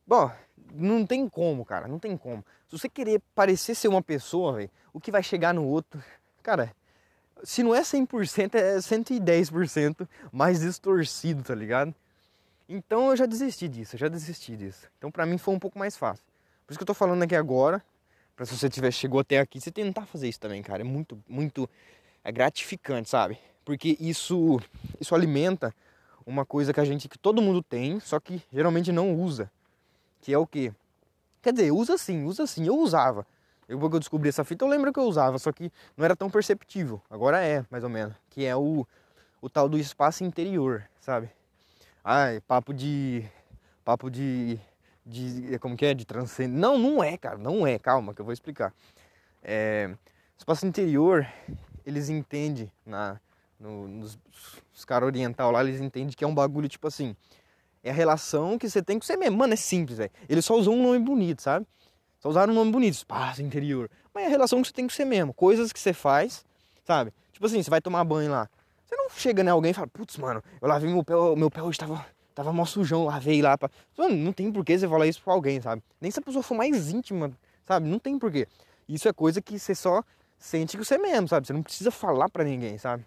[0.05, 0.29] Bom,
[0.73, 2.43] não tem como, cara, não tem como.
[2.67, 6.03] Se você querer parecer ser uma pessoa, velho, o que vai chegar no outro,
[6.43, 6.75] cara,
[7.41, 11.95] se não é 100%, é 110% mais distorcido, tá ligado?
[12.67, 14.87] Então eu já desisti disso, eu já desisti disso.
[14.97, 16.23] Então pra mim foi um pouco mais fácil.
[16.65, 17.83] Por isso que eu tô falando aqui agora,
[18.35, 20.81] pra se você tiver chegou até aqui, você tentar fazer isso também, cara.
[20.81, 21.69] É muito, muito
[22.23, 23.37] é gratificante, sabe?
[23.63, 24.59] Porque isso,
[24.99, 25.73] isso alimenta
[26.25, 29.49] uma coisa que a gente, que todo mundo tem, só que geralmente não usa.
[30.21, 30.73] Que é o quê?
[31.41, 32.65] Quer dizer, usa sim, usa sim.
[32.65, 33.27] Eu usava.
[33.67, 36.15] Eu, quando eu descobri essa fita, eu lembro que eu usava, só que não era
[36.15, 37.01] tão perceptível.
[37.09, 38.15] Agora é, mais ou menos.
[38.29, 38.87] Que é o,
[39.39, 41.29] o tal do espaço interior, sabe?
[42.07, 43.25] Ai, papo de.
[43.83, 44.59] Papo de.
[45.03, 45.93] de como que é?
[45.95, 46.59] De transcendência.
[46.59, 47.35] Não, não é, cara.
[47.35, 47.79] Não é.
[47.79, 48.71] Calma, que eu vou explicar.
[49.41, 49.89] É,
[50.37, 51.27] espaço interior,
[51.83, 53.19] eles entendem, na,
[53.59, 54.19] no, nos
[54.71, 57.15] os caras oriental lá, eles entendem que é um bagulho tipo assim.
[57.83, 59.37] É a relação que você tem com você mesmo.
[59.37, 60.11] Mano, é simples, velho.
[60.29, 61.65] Eles só usam um nome bonito, sabe?
[62.19, 63.89] Só usaram um nome bonito, espaço interior.
[64.13, 65.33] Mas é a relação que você tem com você mesmo.
[65.33, 66.45] Coisas que você faz,
[66.83, 67.11] sabe?
[67.33, 68.47] Tipo assim, você vai tomar banho lá.
[68.85, 71.61] Você não chega em alguém e fala, putz, mano, eu lavei meu pé, meu pé
[71.61, 73.57] hoje tava, tava mó sujão, lavei lá.
[73.57, 73.69] Pra...
[73.97, 75.81] Mano, não tem porquê você falar isso pra alguém, sabe?
[75.99, 77.31] Nem se a pessoa for mais íntima,
[77.65, 77.87] sabe?
[77.87, 78.47] Não tem porquê.
[78.87, 80.03] Isso é coisa que você só
[80.37, 81.47] sente que você mesmo, sabe?
[81.47, 83.05] Você não precisa falar para ninguém, sabe?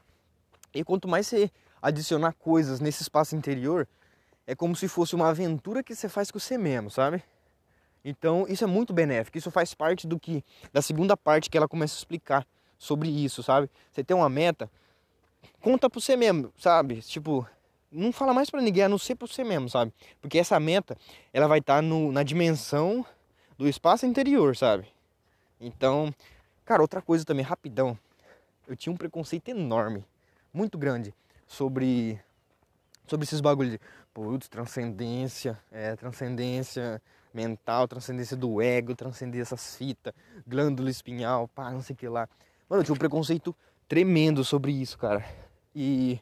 [0.74, 3.86] E quanto mais você adicionar coisas nesse espaço interior,
[4.46, 7.22] é como se fosse uma aventura que você faz com você mesmo, sabe?
[8.04, 9.38] Então, isso é muito benéfico.
[9.38, 12.46] Isso faz parte do que da segunda parte que ela começa a explicar
[12.78, 13.70] sobre isso, sabe?
[13.92, 14.70] Você tem uma meta,
[15.60, 17.00] conta pro você mesmo, sabe?
[17.02, 17.46] Tipo,
[17.90, 19.92] não fala mais para ninguém, a não ser pro você mesmo, sabe?
[20.20, 20.96] Porque essa meta,
[21.32, 23.04] ela vai estar tá na dimensão
[23.56, 24.86] do espaço interior, sabe?
[25.60, 26.14] Então,
[26.64, 27.98] cara, outra coisa também, rapidão.
[28.66, 30.04] Eu tinha um preconceito enorme,
[30.52, 31.14] muito grande,
[31.46, 32.20] sobre
[33.06, 33.80] sobre esses bagulhos de
[34.12, 37.00] putz, transcendência, é, transcendência
[37.32, 40.12] mental, transcendência do ego, transcendência essas fitas,
[40.46, 42.28] glândula espinhal, pá, não sei o que lá.
[42.68, 43.54] Mano, eu tinha um preconceito
[43.88, 45.24] tremendo sobre isso, cara.
[45.74, 46.20] E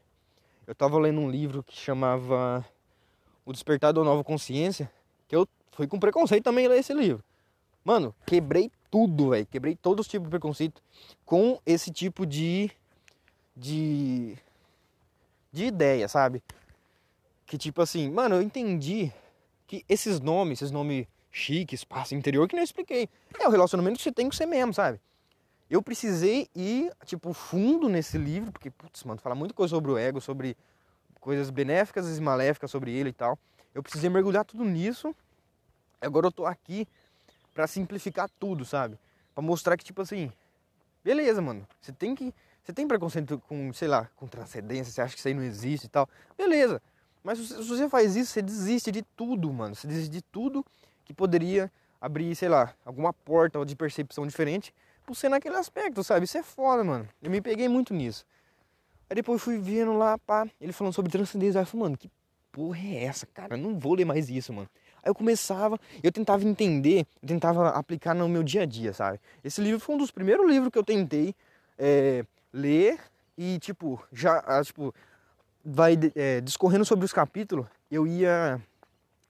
[0.67, 2.65] eu tava lendo um livro que chamava
[3.45, 4.91] O Despertar da Nova Consciência,
[5.29, 7.23] que eu fui com preconceito também ler esse livro.
[7.85, 9.47] Mano, quebrei tudo, velho.
[9.47, 10.83] Quebrei todos os tipos de preconceito
[11.25, 12.71] com esse tipo de
[13.57, 14.37] de
[15.53, 16.43] de ideia, sabe?
[17.47, 19.13] Que tipo assim, mano, eu entendi
[19.67, 23.09] que esses nomes, esses nomes chiques, espaço interior, que não expliquei.
[23.39, 25.01] É o relacionamento que você tem com você mesmo, sabe?
[25.69, 29.99] Eu precisei ir, tipo, fundo nesse livro, porque, putz, mano, fala muita coisa sobre o
[29.99, 30.57] ego, sobre
[31.21, 33.37] coisas benéficas e maléficas sobre ele e tal.
[33.75, 35.15] Eu precisei mergulhar tudo nisso.
[36.01, 36.87] Agora eu tô aqui
[37.53, 38.97] para simplificar tudo, sabe?
[39.35, 40.31] Para mostrar que, tipo assim,
[41.03, 42.33] beleza, mano, você tem que.
[42.63, 45.85] Você tem preconceito com, sei lá, com transcendência, você acha que isso aí não existe
[45.85, 46.09] e tal.
[46.37, 46.83] Beleza.
[47.23, 49.75] Mas se você faz isso, você desiste de tudo, mano.
[49.75, 50.65] Você desiste de tudo
[51.05, 54.73] que poderia abrir, sei lá, alguma porta de percepção diferente
[55.07, 56.25] por ser naquele aspecto, sabe?
[56.25, 57.09] Isso é foda, mano.
[57.23, 58.27] Eu me peguei muito nisso.
[59.09, 61.61] Aí depois fui vendo lá, pá, ele falando sobre transcendência.
[61.61, 62.11] Aí eu falei, mano, que
[62.51, 63.55] porra é essa, cara?
[63.55, 64.69] Eu não vou ler mais isso, mano.
[65.03, 69.21] Aí eu começava, eu tentava entender, eu tentava aplicar no meu dia a dia, sabe?
[69.45, 71.35] Esse livro foi um dos primeiros livros que eu tentei
[71.79, 72.99] é, ler
[73.39, 74.93] e, tipo, já, ah, tipo,
[75.65, 78.61] vai é, discorrendo sobre os capítulos, eu ia,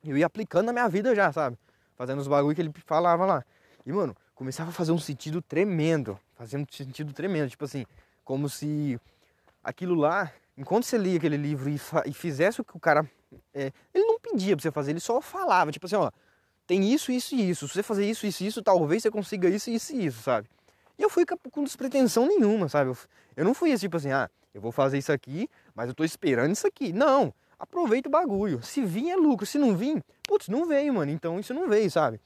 [0.05, 1.59] eu ia aplicando na minha vida já, sabe?
[1.97, 3.45] Fazendo os bagulho que ele falava lá.
[3.85, 7.85] E, mano, começava a fazer um sentido tremendo, fazendo um sentido tremendo, tipo assim,
[8.23, 9.01] como se
[9.65, 13.11] aquilo lá, enquanto você lia aquele livro e, e fizesse o que o cara,
[13.53, 16.13] é, ele não pedia pra você fazer, ele só falava, tipo assim, ó,
[16.67, 19.49] tem isso, isso e isso, se você fazer isso, isso e isso, talvez você consiga
[19.49, 20.49] isso, isso e isso, sabe?
[20.99, 22.91] E eu fui com despretensão nenhuma, sabe?
[22.91, 22.99] Eu,
[23.37, 26.05] eu não fui assim, tipo assim, ah, eu vou fazer isso aqui, mas eu tô
[26.05, 26.93] esperando isso aqui.
[26.93, 28.63] Não, aproveita o bagulho.
[28.63, 31.13] Se vir é lucro, se não vir, putz, não veio, mano.
[31.13, 32.19] Então isso não veio, sabe?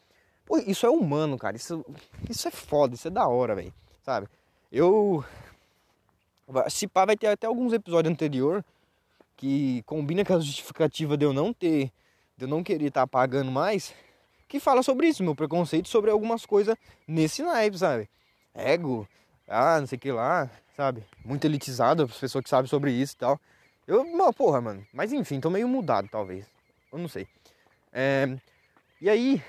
[0.50, 1.56] Pô, isso é humano, cara.
[1.56, 1.86] Isso,
[2.28, 3.72] isso é foda, isso é da hora, velho.
[4.02, 4.26] Sabe?
[4.72, 5.24] Eu.
[6.68, 8.64] Se pá, vai ter até alguns episódios anterior
[9.36, 11.92] que combina com a justificativa de eu não ter.
[12.36, 13.94] De eu não querer estar tá pagando mais.
[14.48, 16.74] Que fala sobre isso, meu preconceito sobre algumas coisas
[17.06, 18.10] nesse naipe, sabe?
[18.52, 19.06] Ego,
[19.46, 21.04] ah, não sei o que lá, sabe?
[21.24, 23.40] Muito elitizado, as pessoas que sabem sobre isso e tal.
[23.86, 24.84] Eu, uma porra, mano.
[24.92, 26.44] Mas enfim, tô meio mudado, talvez.
[26.92, 27.28] Eu não sei.
[27.92, 28.36] É,
[29.00, 29.40] e aí,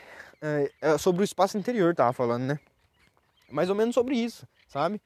[0.41, 2.60] é, é, sobre o espaço interior, tava falando, né?
[3.49, 4.99] Mais ou menos sobre isso, sabe?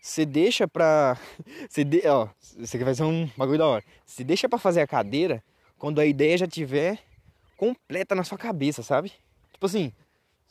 [0.00, 1.18] Você deixa pra.
[1.68, 2.06] Você de...
[2.06, 3.84] Ó, você vai ser um bagulho da hora.
[4.06, 5.42] Você deixa pra fazer a cadeira
[5.76, 6.98] quando a ideia já tiver
[7.56, 9.12] completa na sua cabeça, sabe?
[9.52, 9.92] Tipo assim,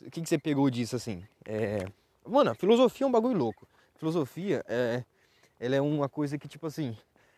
[0.02, 1.24] o que, que você pegou disso assim?
[1.44, 1.86] É...
[2.26, 3.66] Mano, filosofia é um bagulho louco.
[3.96, 5.02] Filosofia é,
[5.58, 6.96] ela é uma coisa que, tipo assim,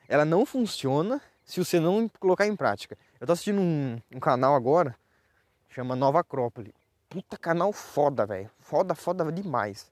[0.09, 2.98] ela não funciona se você não colocar em prática.
[3.20, 4.96] Eu tô assistindo um, um canal agora,
[5.68, 6.74] chama Nova Acrópole.
[7.11, 8.49] Puta canal foda, velho.
[8.61, 9.90] Foda, foda demais.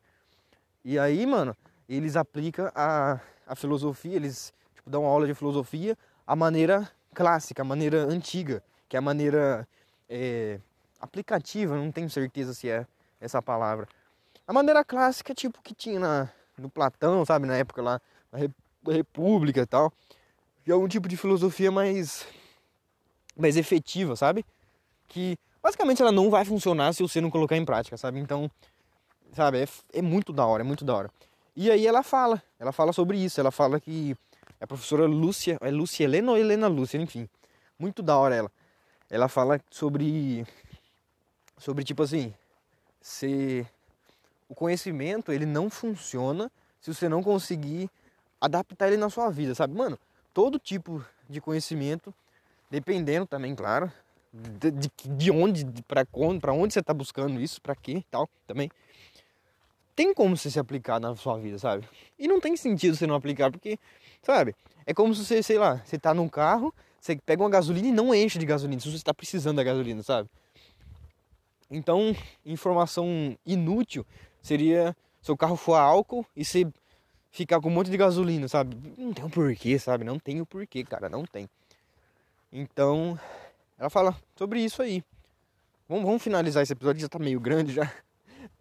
[0.84, 1.54] E aí, mano,
[1.88, 7.62] eles aplicam a, a filosofia, eles tipo, dão uma aula de filosofia a maneira clássica,
[7.62, 9.66] a maneira antiga, que é a maneira
[10.08, 10.60] é,
[11.00, 12.86] aplicativa, não tenho certeza se é
[13.20, 13.88] essa palavra.
[14.46, 18.00] A maneira clássica, tipo, que tinha na, no Platão, sabe, na época lá,
[18.30, 18.38] na
[18.92, 19.92] República e tal.
[20.64, 22.26] E é um tipo de filosofia mais,
[23.36, 24.44] mais efetiva, sabe?
[25.08, 28.18] Que basicamente ela não vai funcionar se você não colocar em prática, sabe?
[28.18, 28.50] Então,
[29.34, 31.10] sabe, é, é muito da hora, é muito da hora.
[31.56, 34.16] E aí ela fala, ela fala sobre isso, ela fala que
[34.60, 37.28] a professora Lúcia, é Lúcia Helena ou Helena Lúcia, enfim.
[37.78, 38.52] Muito da hora ela.
[39.10, 40.46] Ela fala sobre
[41.58, 42.32] sobre tipo assim,
[43.00, 43.66] se
[44.48, 47.90] o conhecimento ele não funciona se você não conseguir
[48.40, 49.76] adaptar ele na sua vida, sabe?
[49.76, 49.98] Mano,
[50.32, 52.14] todo tipo de conhecimento,
[52.70, 53.92] dependendo também, claro,
[54.32, 58.28] de, de, de onde, para onde, para onde você está buscando isso, para quê, tal,
[58.46, 58.70] também.
[59.96, 61.88] Tem como você se aplicar na sua vida, sabe?
[62.18, 63.78] E não tem sentido você não aplicar, porque,
[64.22, 64.54] sabe?
[64.86, 67.92] É como se você, sei lá, você tá num carro, você pega uma gasolina e
[67.92, 70.28] não enche de gasolina, se você está precisando da gasolina, sabe?
[71.70, 74.06] Então, informação inútil
[74.40, 76.66] seria seu carro for álcool e você
[77.30, 78.76] ficar com um monte de gasolina, sabe?
[78.96, 80.04] Não tem um porquê, sabe?
[80.04, 81.48] Não tem o um porquê, cara, não tem.
[82.52, 83.18] Então,
[83.78, 85.04] ela fala sobre isso aí.
[85.88, 87.90] Vamos, vamos finalizar esse episódio, já tá meio grande já.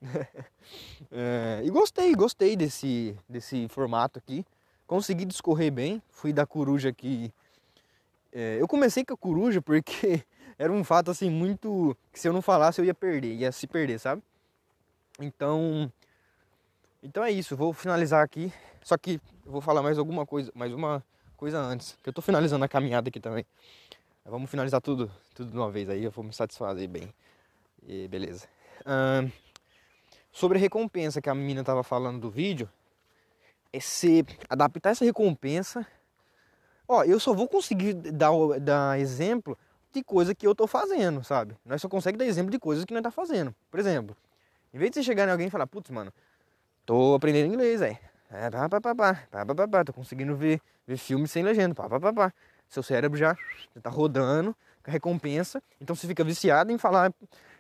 [1.12, 4.46] é, e gostei, gostei desse, desse formato aqui.
[4.86, 6.02] Consegui discorrer bem.
[6.10, 7.34] Fui da coruja aqui.
[8.32, 10.24] É, eu comecei com a coruja porque
[10.58, 11.98] era um fato assim muito.
[12.14, 14.22] que se eu não falasse eu ia perder, ia se perder, sabe?
[15.20, 15.92] Então.
[17.02, 18.52] Então é isso, vou finalizar aqui.
[18.84, 21.04] Só que eu vou falar mais alguma coisa, mais uma
[21.36, 21.98] coisa antes.
[22.02, 23.46] Que eu tô finalizando a caminhada aqui também.
[24.30, 27.14] Vamos finalizar tudo, tudo de uma vez aí, eu vou me satisfazer bem.
[27.88, 28.46] E beleza.
[30.34, 32.70] sobre a recompensa que a menina tava falando do vídeo,
[33.72, 35.88] é se adaptar essa recompensa.
[36.86, 39.58] Ó, eu só vou conseguir dar, dar exemplo
[39.94, 41.56] de coisa que eu tô fazendo, sabe?
[41.66, 43.56] Nós só conseguimos dar exemplo de coisas que nós tá fazendo.
[43.72, 44.16] Por exemplo,
[44.74, 46.14] em vez de você chegar em alguém e falar, putz, mano,
[46.86, 47.98] tô aprendendo inglês, velho.
[48.30, 51.44] É, pá, pá, pá, pá, pá, pá, pá, pá, tô conseguindo ver, ver filme sem
[51.44, 52.34] legenda, pá, pá, pá, pá.
[52.70, 53.36] Seu cérebro já,
[53.76, 57.14] já tá rodando a recompensa, então você fica viciado em falar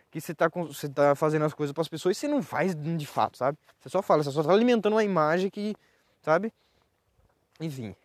[0.09, 2.73] que você tá, você tá fazendo as coisas para as pessoas e você não faz
[2.75, 3.57] de fato, sabe?
[3.79, 5.75] Você só fala, você só tá alimentando uma imagem que,
[6.21, 6.53] sabe?
[7.59, 7.95] Enfim.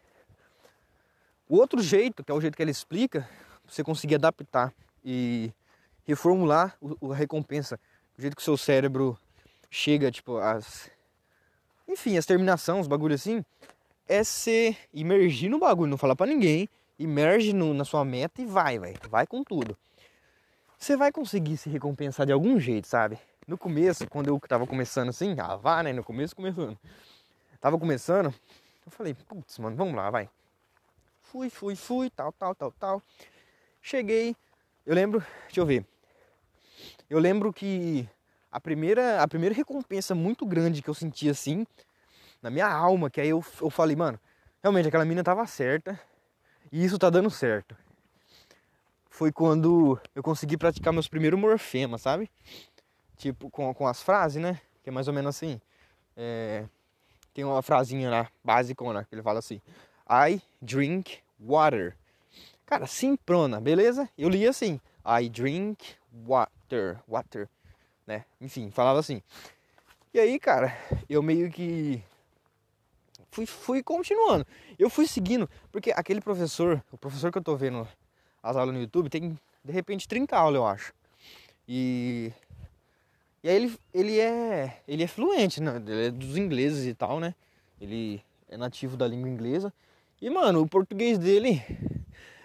[1.48, 3.28] O outro jeito, que é o jeito que ele explica,
[3.66, 4.72] você conseguir adaptar
[5.04, 5.52] e
[6.04, 7.78] reformular a recompensa,
[8.18, 9.18] o jeito que o seu cérebro
[9.70, 10.90] chega, tipo, as.
[11.86, 13.44] Enfim, as terminações, os bagulho assim,
[14.08, 18.46] é se imergir no bagulho, não falar para ninguém, imerge no, na sua meta e
[18.46, 19.76] vai, vai, vai com tudo.
[20.78, 23.18] Você vai conseguir se recompensar de algum jeito, sabe?
[23.46, 25.92] No começo, quando eu tava começando assim, ah, vá, né?
[25.92, 26.78] No começo começando.
[27.60, 28.34] Tava começando,
[28.84, 30.28] eu falei, putz, mano, vamos lá, vai.
[31.22, 33.02] Fui, fui, fui, tal, tal, tal, tal.
[33.80, 34.34] Cheguei,
[34.84, 35.86] eu lembro, deixa eu ver.
[37.08, 38.08] Eu lembro que
[38.50, 41.64] a primeira, a primeira recompensa muito grande que eu senti assim,
[42.42, 44.18] na minha alma, que aí eu, eu falei, mano,
[44.60, 45.98] realmente aquela mina tava certa
[46.72, 47.76] e isso tá dando certo.
[49.10, 52.30] Foi quando eu consegui praticar meus primeiros morfemas, sabe?
[53.16, 54.60] Tipo, com, com as frases, né?
[54.82, 55.60] Que é mais ou menos assim.
[56.16, 56.64] É,
[57.34, 59.06] tem uma frasinha lá, básica, né?
[59.08, 59.60] Que ele fala assim:
[60.08, 61.94] I drink water.
[62.64, 64.08] Cara, simprona, beleza?
[64.16, 65.94] Eu li assim: I drink
[66.26, 66.98] water.
[67.06, 67.48] Water
[68.06, 68.24] né?
[68.40, 69.22] Enfim, falava assim.
[70.12, 70.76] E aí, cara,
[71.08, 72.02] eu meio que
[73.32, 74.46] fui, fui continuando.
[74.78, 77.88] Eu fui seguindo, porque aquele professor, o professor que eu tô vendo
[78.42, 80.94] as aulas no YouTube, tem de repente 30 aulas, eu acho.
[81.66, 82.30] E
[83.42, 85.82] e aí ele, ele é ele é fluente, né?
[85.84, 87.34] Ele é dos ingleses e tal, né?
[87.80, 89.72] Ele é nativo da língua inglesa.
[90.20, 91.60] E mano, o português dele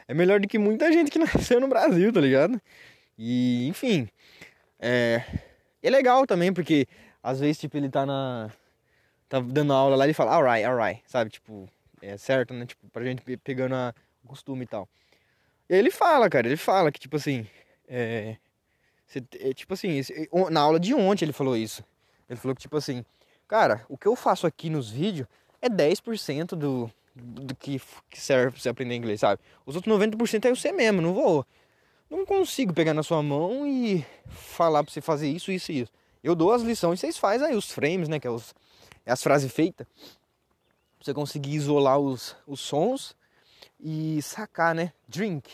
[0.07, 2.59] é melhor do que muita gente que nasceu no Brasil, tá ligado?
[3.17, 4.09] E enfim,
[4.79, 5.23] é,
[5.83, 6.87] é legal também, porque
[7.21, 8.49] às vezes, tipo, ele tá na.
[9.27, 11.29] Tá dando aula lá ele fala, alright, alright, sabe?
[11.29, 11.69] Tipo,
[12.01, 12.65] é certo, né?
[12.65, 13.93] Tipo, pra gente pegando a,
[14.25, 14.87] costume e tal.
[15.69, 17.47] E aí ele fala, cara, ele fala que, tipo assim.
[17.87, 18.35] É,
[19.05, 20.01] você, é, tipo assim,
[20.51, 21.83] na aula de ontem ele falou isso.
[22.29, 23.05] Ele falou que, tipo assim,
[23.47, 25.27] cara, o que eu faço aqui nos vídeos
[25.61, 29.41] é 10% do, do que, que serve pra você aprender inglês, sabe?
[29.65, 31.45] Os outros 90% é você mesmo, não vou
[32.09, 35.91] não consigo pegar na sua mão e falar pra você fazer isso, isso e isso.
[36.23, 38.19] Eu dou as lições e vocês fazem aí os frames, né?
[38.19, 38.53] Que é, os,
[39.07, 39.87] é as frases feitas.
[41.01, 43.15] Você conseguir isolar os, os sons
[43.79, 44.91] e sacar, né?
[45.07, 45.49] Drink.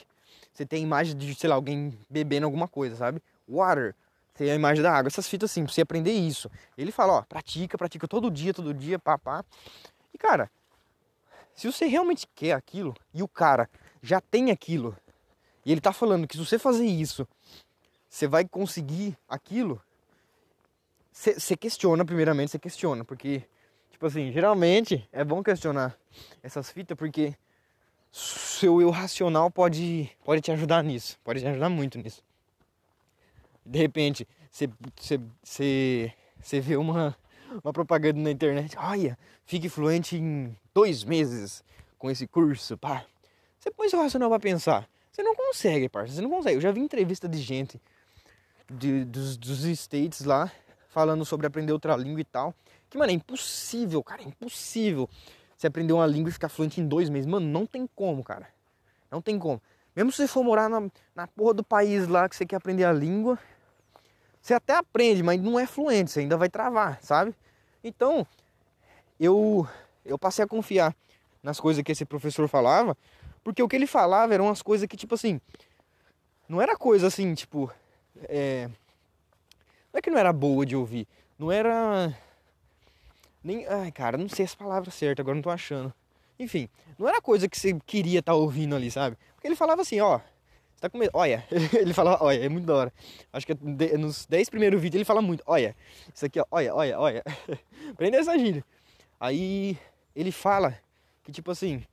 [0.51, 3.21] Você tem a imagem de, sei lá, alguém bebendo alguma coisa, sabe?
[3.47, 3.93] Water.
[4.33, 5.07] Tem a imagem da água.
[5.07, 6.49] Essas fitas assim, pra você aprender isso.
[6.75, 9.45] Ele fala, ó, pratica, pratica todo dia, todo dia, papá.
[10.11, 10.49] E cara,
[11.53, 13.69] se você realmente quer aquilo e o cara
[14.01, 14.97] já tem aquilo,
[15.63, 17.27] e ele tá falando que se você fazer isso,
[18.09, 19.79] você vai conseguir aquilo,
[21.13, 23.43] você questiona, primeiramente, você questiona, porque,
[23.91, 25.95] tipo assim, geralmente é bom questionar
[26.41, 27.35] essas fitas, porque
[28.11, 32.23] seu eu racional pode, pode te ajudar nisso, pode te ajudar muito nisso.
[33.63, 34.67] De repente, você
[36.59, 37.15] vê uma,
[37.63, 41.63] uma propaganda na internet, olha, fique fluente em dois meses
[41.99, 43.05] com esse curso, pá.
[43.59, 44.89] Você põe seu racional pra pensar.
[45.11, 46.15] Você não consegue, parça.
[46.15, 46.57] Você não consegue.
[46.57, 47.79] Eu já vi entrevista de gente
[48.69, 50.51] de, dos, dos States lá
[50.93, 52.53] falando sobre aprender outra língua e tal.
[52.89, 54.21] Que, mano, é impossível, cara.
[54.21, 55.09] É impossível
[55.57, 57.25] você aprender uma língua e ficar fluente em dois meses.
[57.25, 58.47] Mano, não tem como, cara.
[59.11, 59.61] Não tem como.
[59.95, 62.83] Mesmo se você for morar na, na porra do país lá que você quer aprender
[62.83, 63.37] a língua,
[64.41, 67.33] você até aprende, mas não é fluente, você ainda vai travar, sabe?
[67.83, 68.25] Então,
[69.19, 69.67] eu,
[70.05, 70.95] eu passei a confiar
[71.41, 72.97] nas coisas que esse professor falava,
[73.43, 75.39] porque o que ele falava eram umas coisas que, tipo assim,
[76.47, 77.71] não era coisa assim, tipo.
[78.23, 78.69] É...
[79.93, 81.07] Não é que não era boa de ouvir.
[81.37, 82.13] Não era.
[83.43, 83.65] Nem.
[83.67, 85.93] Ai, cara, não sei as palavras certas, agora não tô achando.
[86.39, 86.67] Enfim,
[86.97, 89.15] não era coisa que você queria estar tá ouvindo ali, sabe?
[89.35, 90.17] Porque ele falava assim, ó.
[90.17, 91.11] Você tá com medo.
[91.13, 92.93] Olha, ele falava, olha, é muito da hora.
[93.31, 93.53] Acho que
[93.97, 95.75] nos 10 primeiros vídeos ele fala muito, olha.
[96.13, 97.23] Isso aqui, ó, olha, olha, olha.
[97.95, 98.65] Prende essa gíria.
[99.19, 99.77] Aí
[100.15, 100.77] ele fala
[101.23, 101.83] que, tipo assim,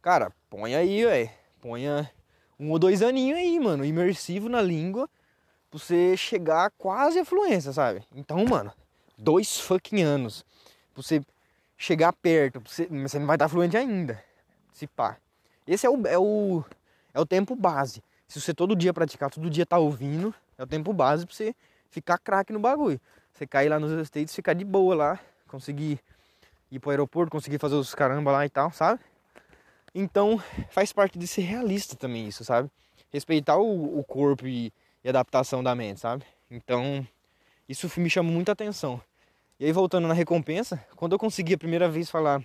[0.00, 1.30] Cara, põe aí, velho.
[1.60, 2.10] Ponha
[2.58, 5.08] um ou dois aninhos aí, mano, imersivo na língua,
[5.70, 8.02] pra você chegar quase à fluência, sabe?
[8.14, 8.72] Então, mano,
[9.16, 10.44] dois fucking anos.
[10.94, 11.22] Pra você
[11.76, 14.22] chegar perto, você, você não vai estar fluente ainda.
[14.72, 15.16] Se pá.
[15.66, 16.64] Esse é o, é o,
[17.12, 18.02] é o tempo base.
[18.26, 21.54] Se você todo dia praticar, todo dia tá ouvindo, é o tempo base pra você
[21.90, 23.00] ficar craque no bagulho.
[23.32, 26.00] Você cair lá nos States, ficar de boa lá, conseguir
[26.70, 29.00] ir pro aeroporto, conseguir fazer os caramba lá e tal, sabe?
[29.94, 32.70] Então faz parte de ser realista também isso, sabe?
[33.10, 34.72] Respeitar o, o corpo e,
[35.02, 36.24] e adaptação da mente, sabe?
[36.50, 37.06] Então
[37.68, 39.00] isso me chamou muita atenção.
[39.58, 42.42] E aí voltando na recompensa, quando eu consegui a primeira vez falar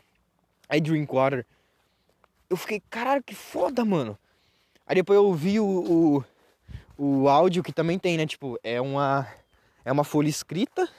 [0.71, 1.45] I drink water,
[2.49, 4.17] eu fiquei, caralho, que foda, mano.
[4.85, 6.23] Aí depois eu vi o,
[6.97, 8.25] o, o áudio que também tem, né?
[8.25, 9.27] Tipo, é uma,
[9.85, 10.89] é uma folha escrita.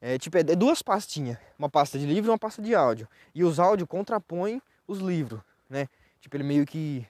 [0.00, 1.38] É, tipo, é, é duas pastinhas.
[1.58, 3.08] Uma pasta de livro e uma pasta de áudio.
[3.34, 5.40] E os áudios contrapõem os livros
[5.70, 5.88] né?
[6.20, 7.06] Tipo, ele meio que.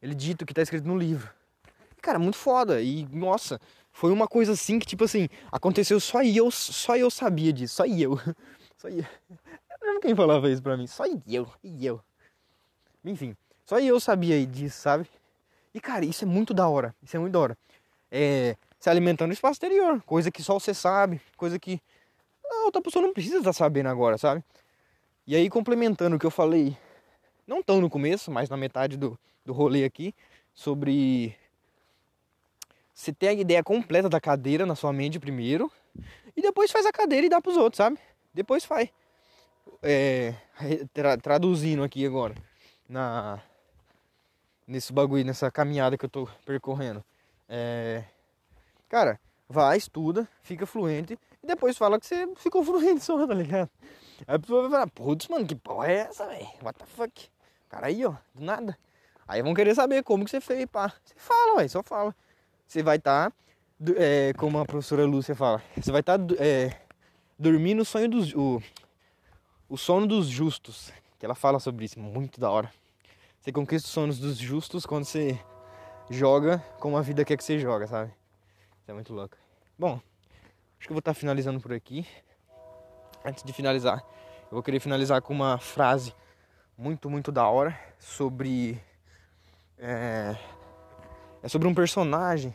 [0.00, 1.28] Ele dita o que tá escrito no livro.
[2.00, 2.80] Cara, muito foda.
[2.80, 3.60] E, nossa,
[3.92, 7.76] foi uma coisa assim que, tipo assim, aconteceu só eu, só eu sabia disso.
[7.76, 8.18] Só eu.
[8.76, 9.04] Só eu.
[9.28, 10.86] Eu lembro quem falava isso pra mim.
[10.86, 11.46] Só eu.
[11.62, 12.00] E eu.
[13.04, 13.36] Enfim,
[13.66, 15.06] só eu sabia disso, sabe?
[15.74, 16.94] E, cara, isso é muito da hora.
[17.02, 17.58] Isso é muito da hora.
[18.10, 18.56] É.
[18.78, 20.02] Se alimentando no espaço exterior.
[20.04, 21.20] Coisa que só você sabe.
[21.36, 21.78] Coisa que.
[22.42, 24.42] A outra pessoa não precisa estar tá sabendo agora, sabe?
[25.26, 26.74] E aí, complementando o que eu falei
[27.50, 30.14] não tão no começo, mas na metade do, do rolê aqui,
[30.54, 31.36] sobre
[33.00, 35.72] você ter a ideia completa da cadeira na sua mente primeiro,
[36.36, 37.98] e depois faz a cadeira e dá pros outros, sabe?
[38.34, 38.90] Depois faz.
[39.82, 40.34] É,
[40.92, 42.34] tra, traduzindo aqui agora,
[42.86, 43.40] na
[44.66, 47.02] nesse bagulho, nessa caminhada que eu tô percorrendo.
[47.48, 48.04] É,
[48.86, 53.70] cara, vai, estuda, fica fluente, e depois fala que você ficou fluente só, tá ligado?
[54.28, 56.46] Aí a pessoa vai falar, putz, mano, que porra é essa, velho?
[56.62, 57.30] What the fuck?
[57.70, 58.78] Cara aí, ó, do nada.
[59.26, 60.92] Aí vão querer saber como que você fez, pá.
[61.02, 62.14] Você fala, ué, só fala.
[62.70, 63.36] Você vai estar, tá,
[63.96, 66.80] é, como a professora Lúcia fala, você vai estar tá, é,
[67.36, 68.32] dormindo o sonho dos.
[68.32, 68.62] O,
[69.68, 70.92] o sono dos justos.
[71.18, 72.72] Que ela fala sobre isso, muito da hora.
[73.40, 75.36] Você conquista os sonhos dos justos quando você
[76.08, 78.12] joga como a vida quer que você joga, sabe?
[78.80, 79.36] Isso é muito louco.
[79.76, 80.00] Bom,
[80.78, 82.06] acho que eu vou estar tá finalizando por aqui.
[83.24, 83.98] Antes de finalizar,
[84.44, 86.14] eu vou querer finalizar com uma frase
[86.78, 88.80] muito, muito da hora sobre.
[89.76, 90.36] É,
[91.42, 92.54] é sobre um personagem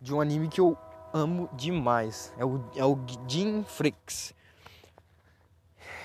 [0.00, 0.76] de um anime que eu
[1.12, 2.32] amo demais.
[2.38, 2.98] É o, é o
[3.28, 4.34] Jin Freaks.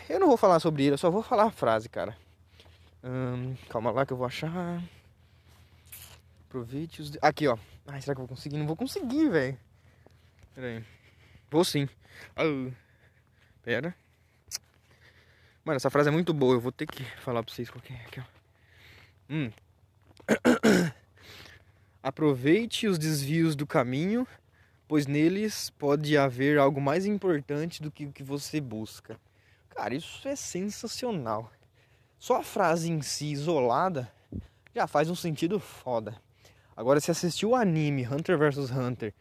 [0.10, 2.16] Eu não vou falar sobre ele, eu só vou falar a frase, cara.
[3.04, 4.82] Hum, calma lá que eu vou achar.
[6.48, 7.18] Aproveite os.
[7.22, 7.58] Aqui, ó.
[7.88, 8.58] Ai, será que eu vou conseguir?
[8.58, 9.58] Não vou conseguir, velho.
[10.54, 10.86] Pera aí.
[11.50, 11.90] Vou sim.
[13.64, 13.96] Pera.
[15.66, 16.54] Mano, essa frase é muito boa.
[16.54, 17.98] Eu vou ter que falar pra vocês qual que é.
[18.06, 18.24] Aqui, ó.
[19.30, 19.52] Hum.
[22.04, 24.28] Aproveite os desvios do caminho,
[24.90, 29.18] pois neles pode haver algo mais importante do que o que você busca.
[29.70, 31.50] Cara, isso é sensacional.
[32.20, 34.12] Só a frase em si isolada
[34.76, 36.22] já faz um sentido foda.
[36.76, 39.14] Agora, se assistiu o anime Hunter vs Hunter,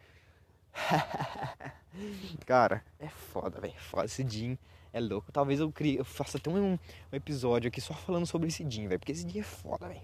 [2.44, 3.74] cara, é foda, velho.
[3.78, 4.58] Foda esse Jin
[4.92, 5.30] é louco.
[5.30, 6.78] Talvez eu, crie, eu faça até um, um
[7.12, 8.98] episódio aqui só falando sobre esse Jin, velho.
[8.98, 10.02] Porque esse Jin é foda, velho.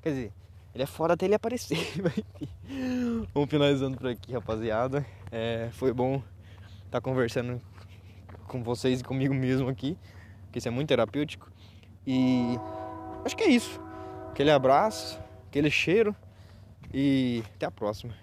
[0.00, 0.32] Quer dizer,
[0.74, 1.78] ele é foda até ele aparecer.
[3.34, 5.04] Vamos finalizando por aqui, rapaziada.
[5.30, 6.16] É, foi bom
[6.84, 7.60] estar tá conversando
[8.46, 9.98] com vocês e comigo mesmo aqui.
[10.44, 11.50] Porque isso é muito terapêutico.
[12.06, 12.58] E
[13.24, 13.80] acho que é isso.
[14.30, 15.18] Aquele abraço,
[15.48, 16.14] aquele cheiro.
[16.92, 18.14] E até a próxima.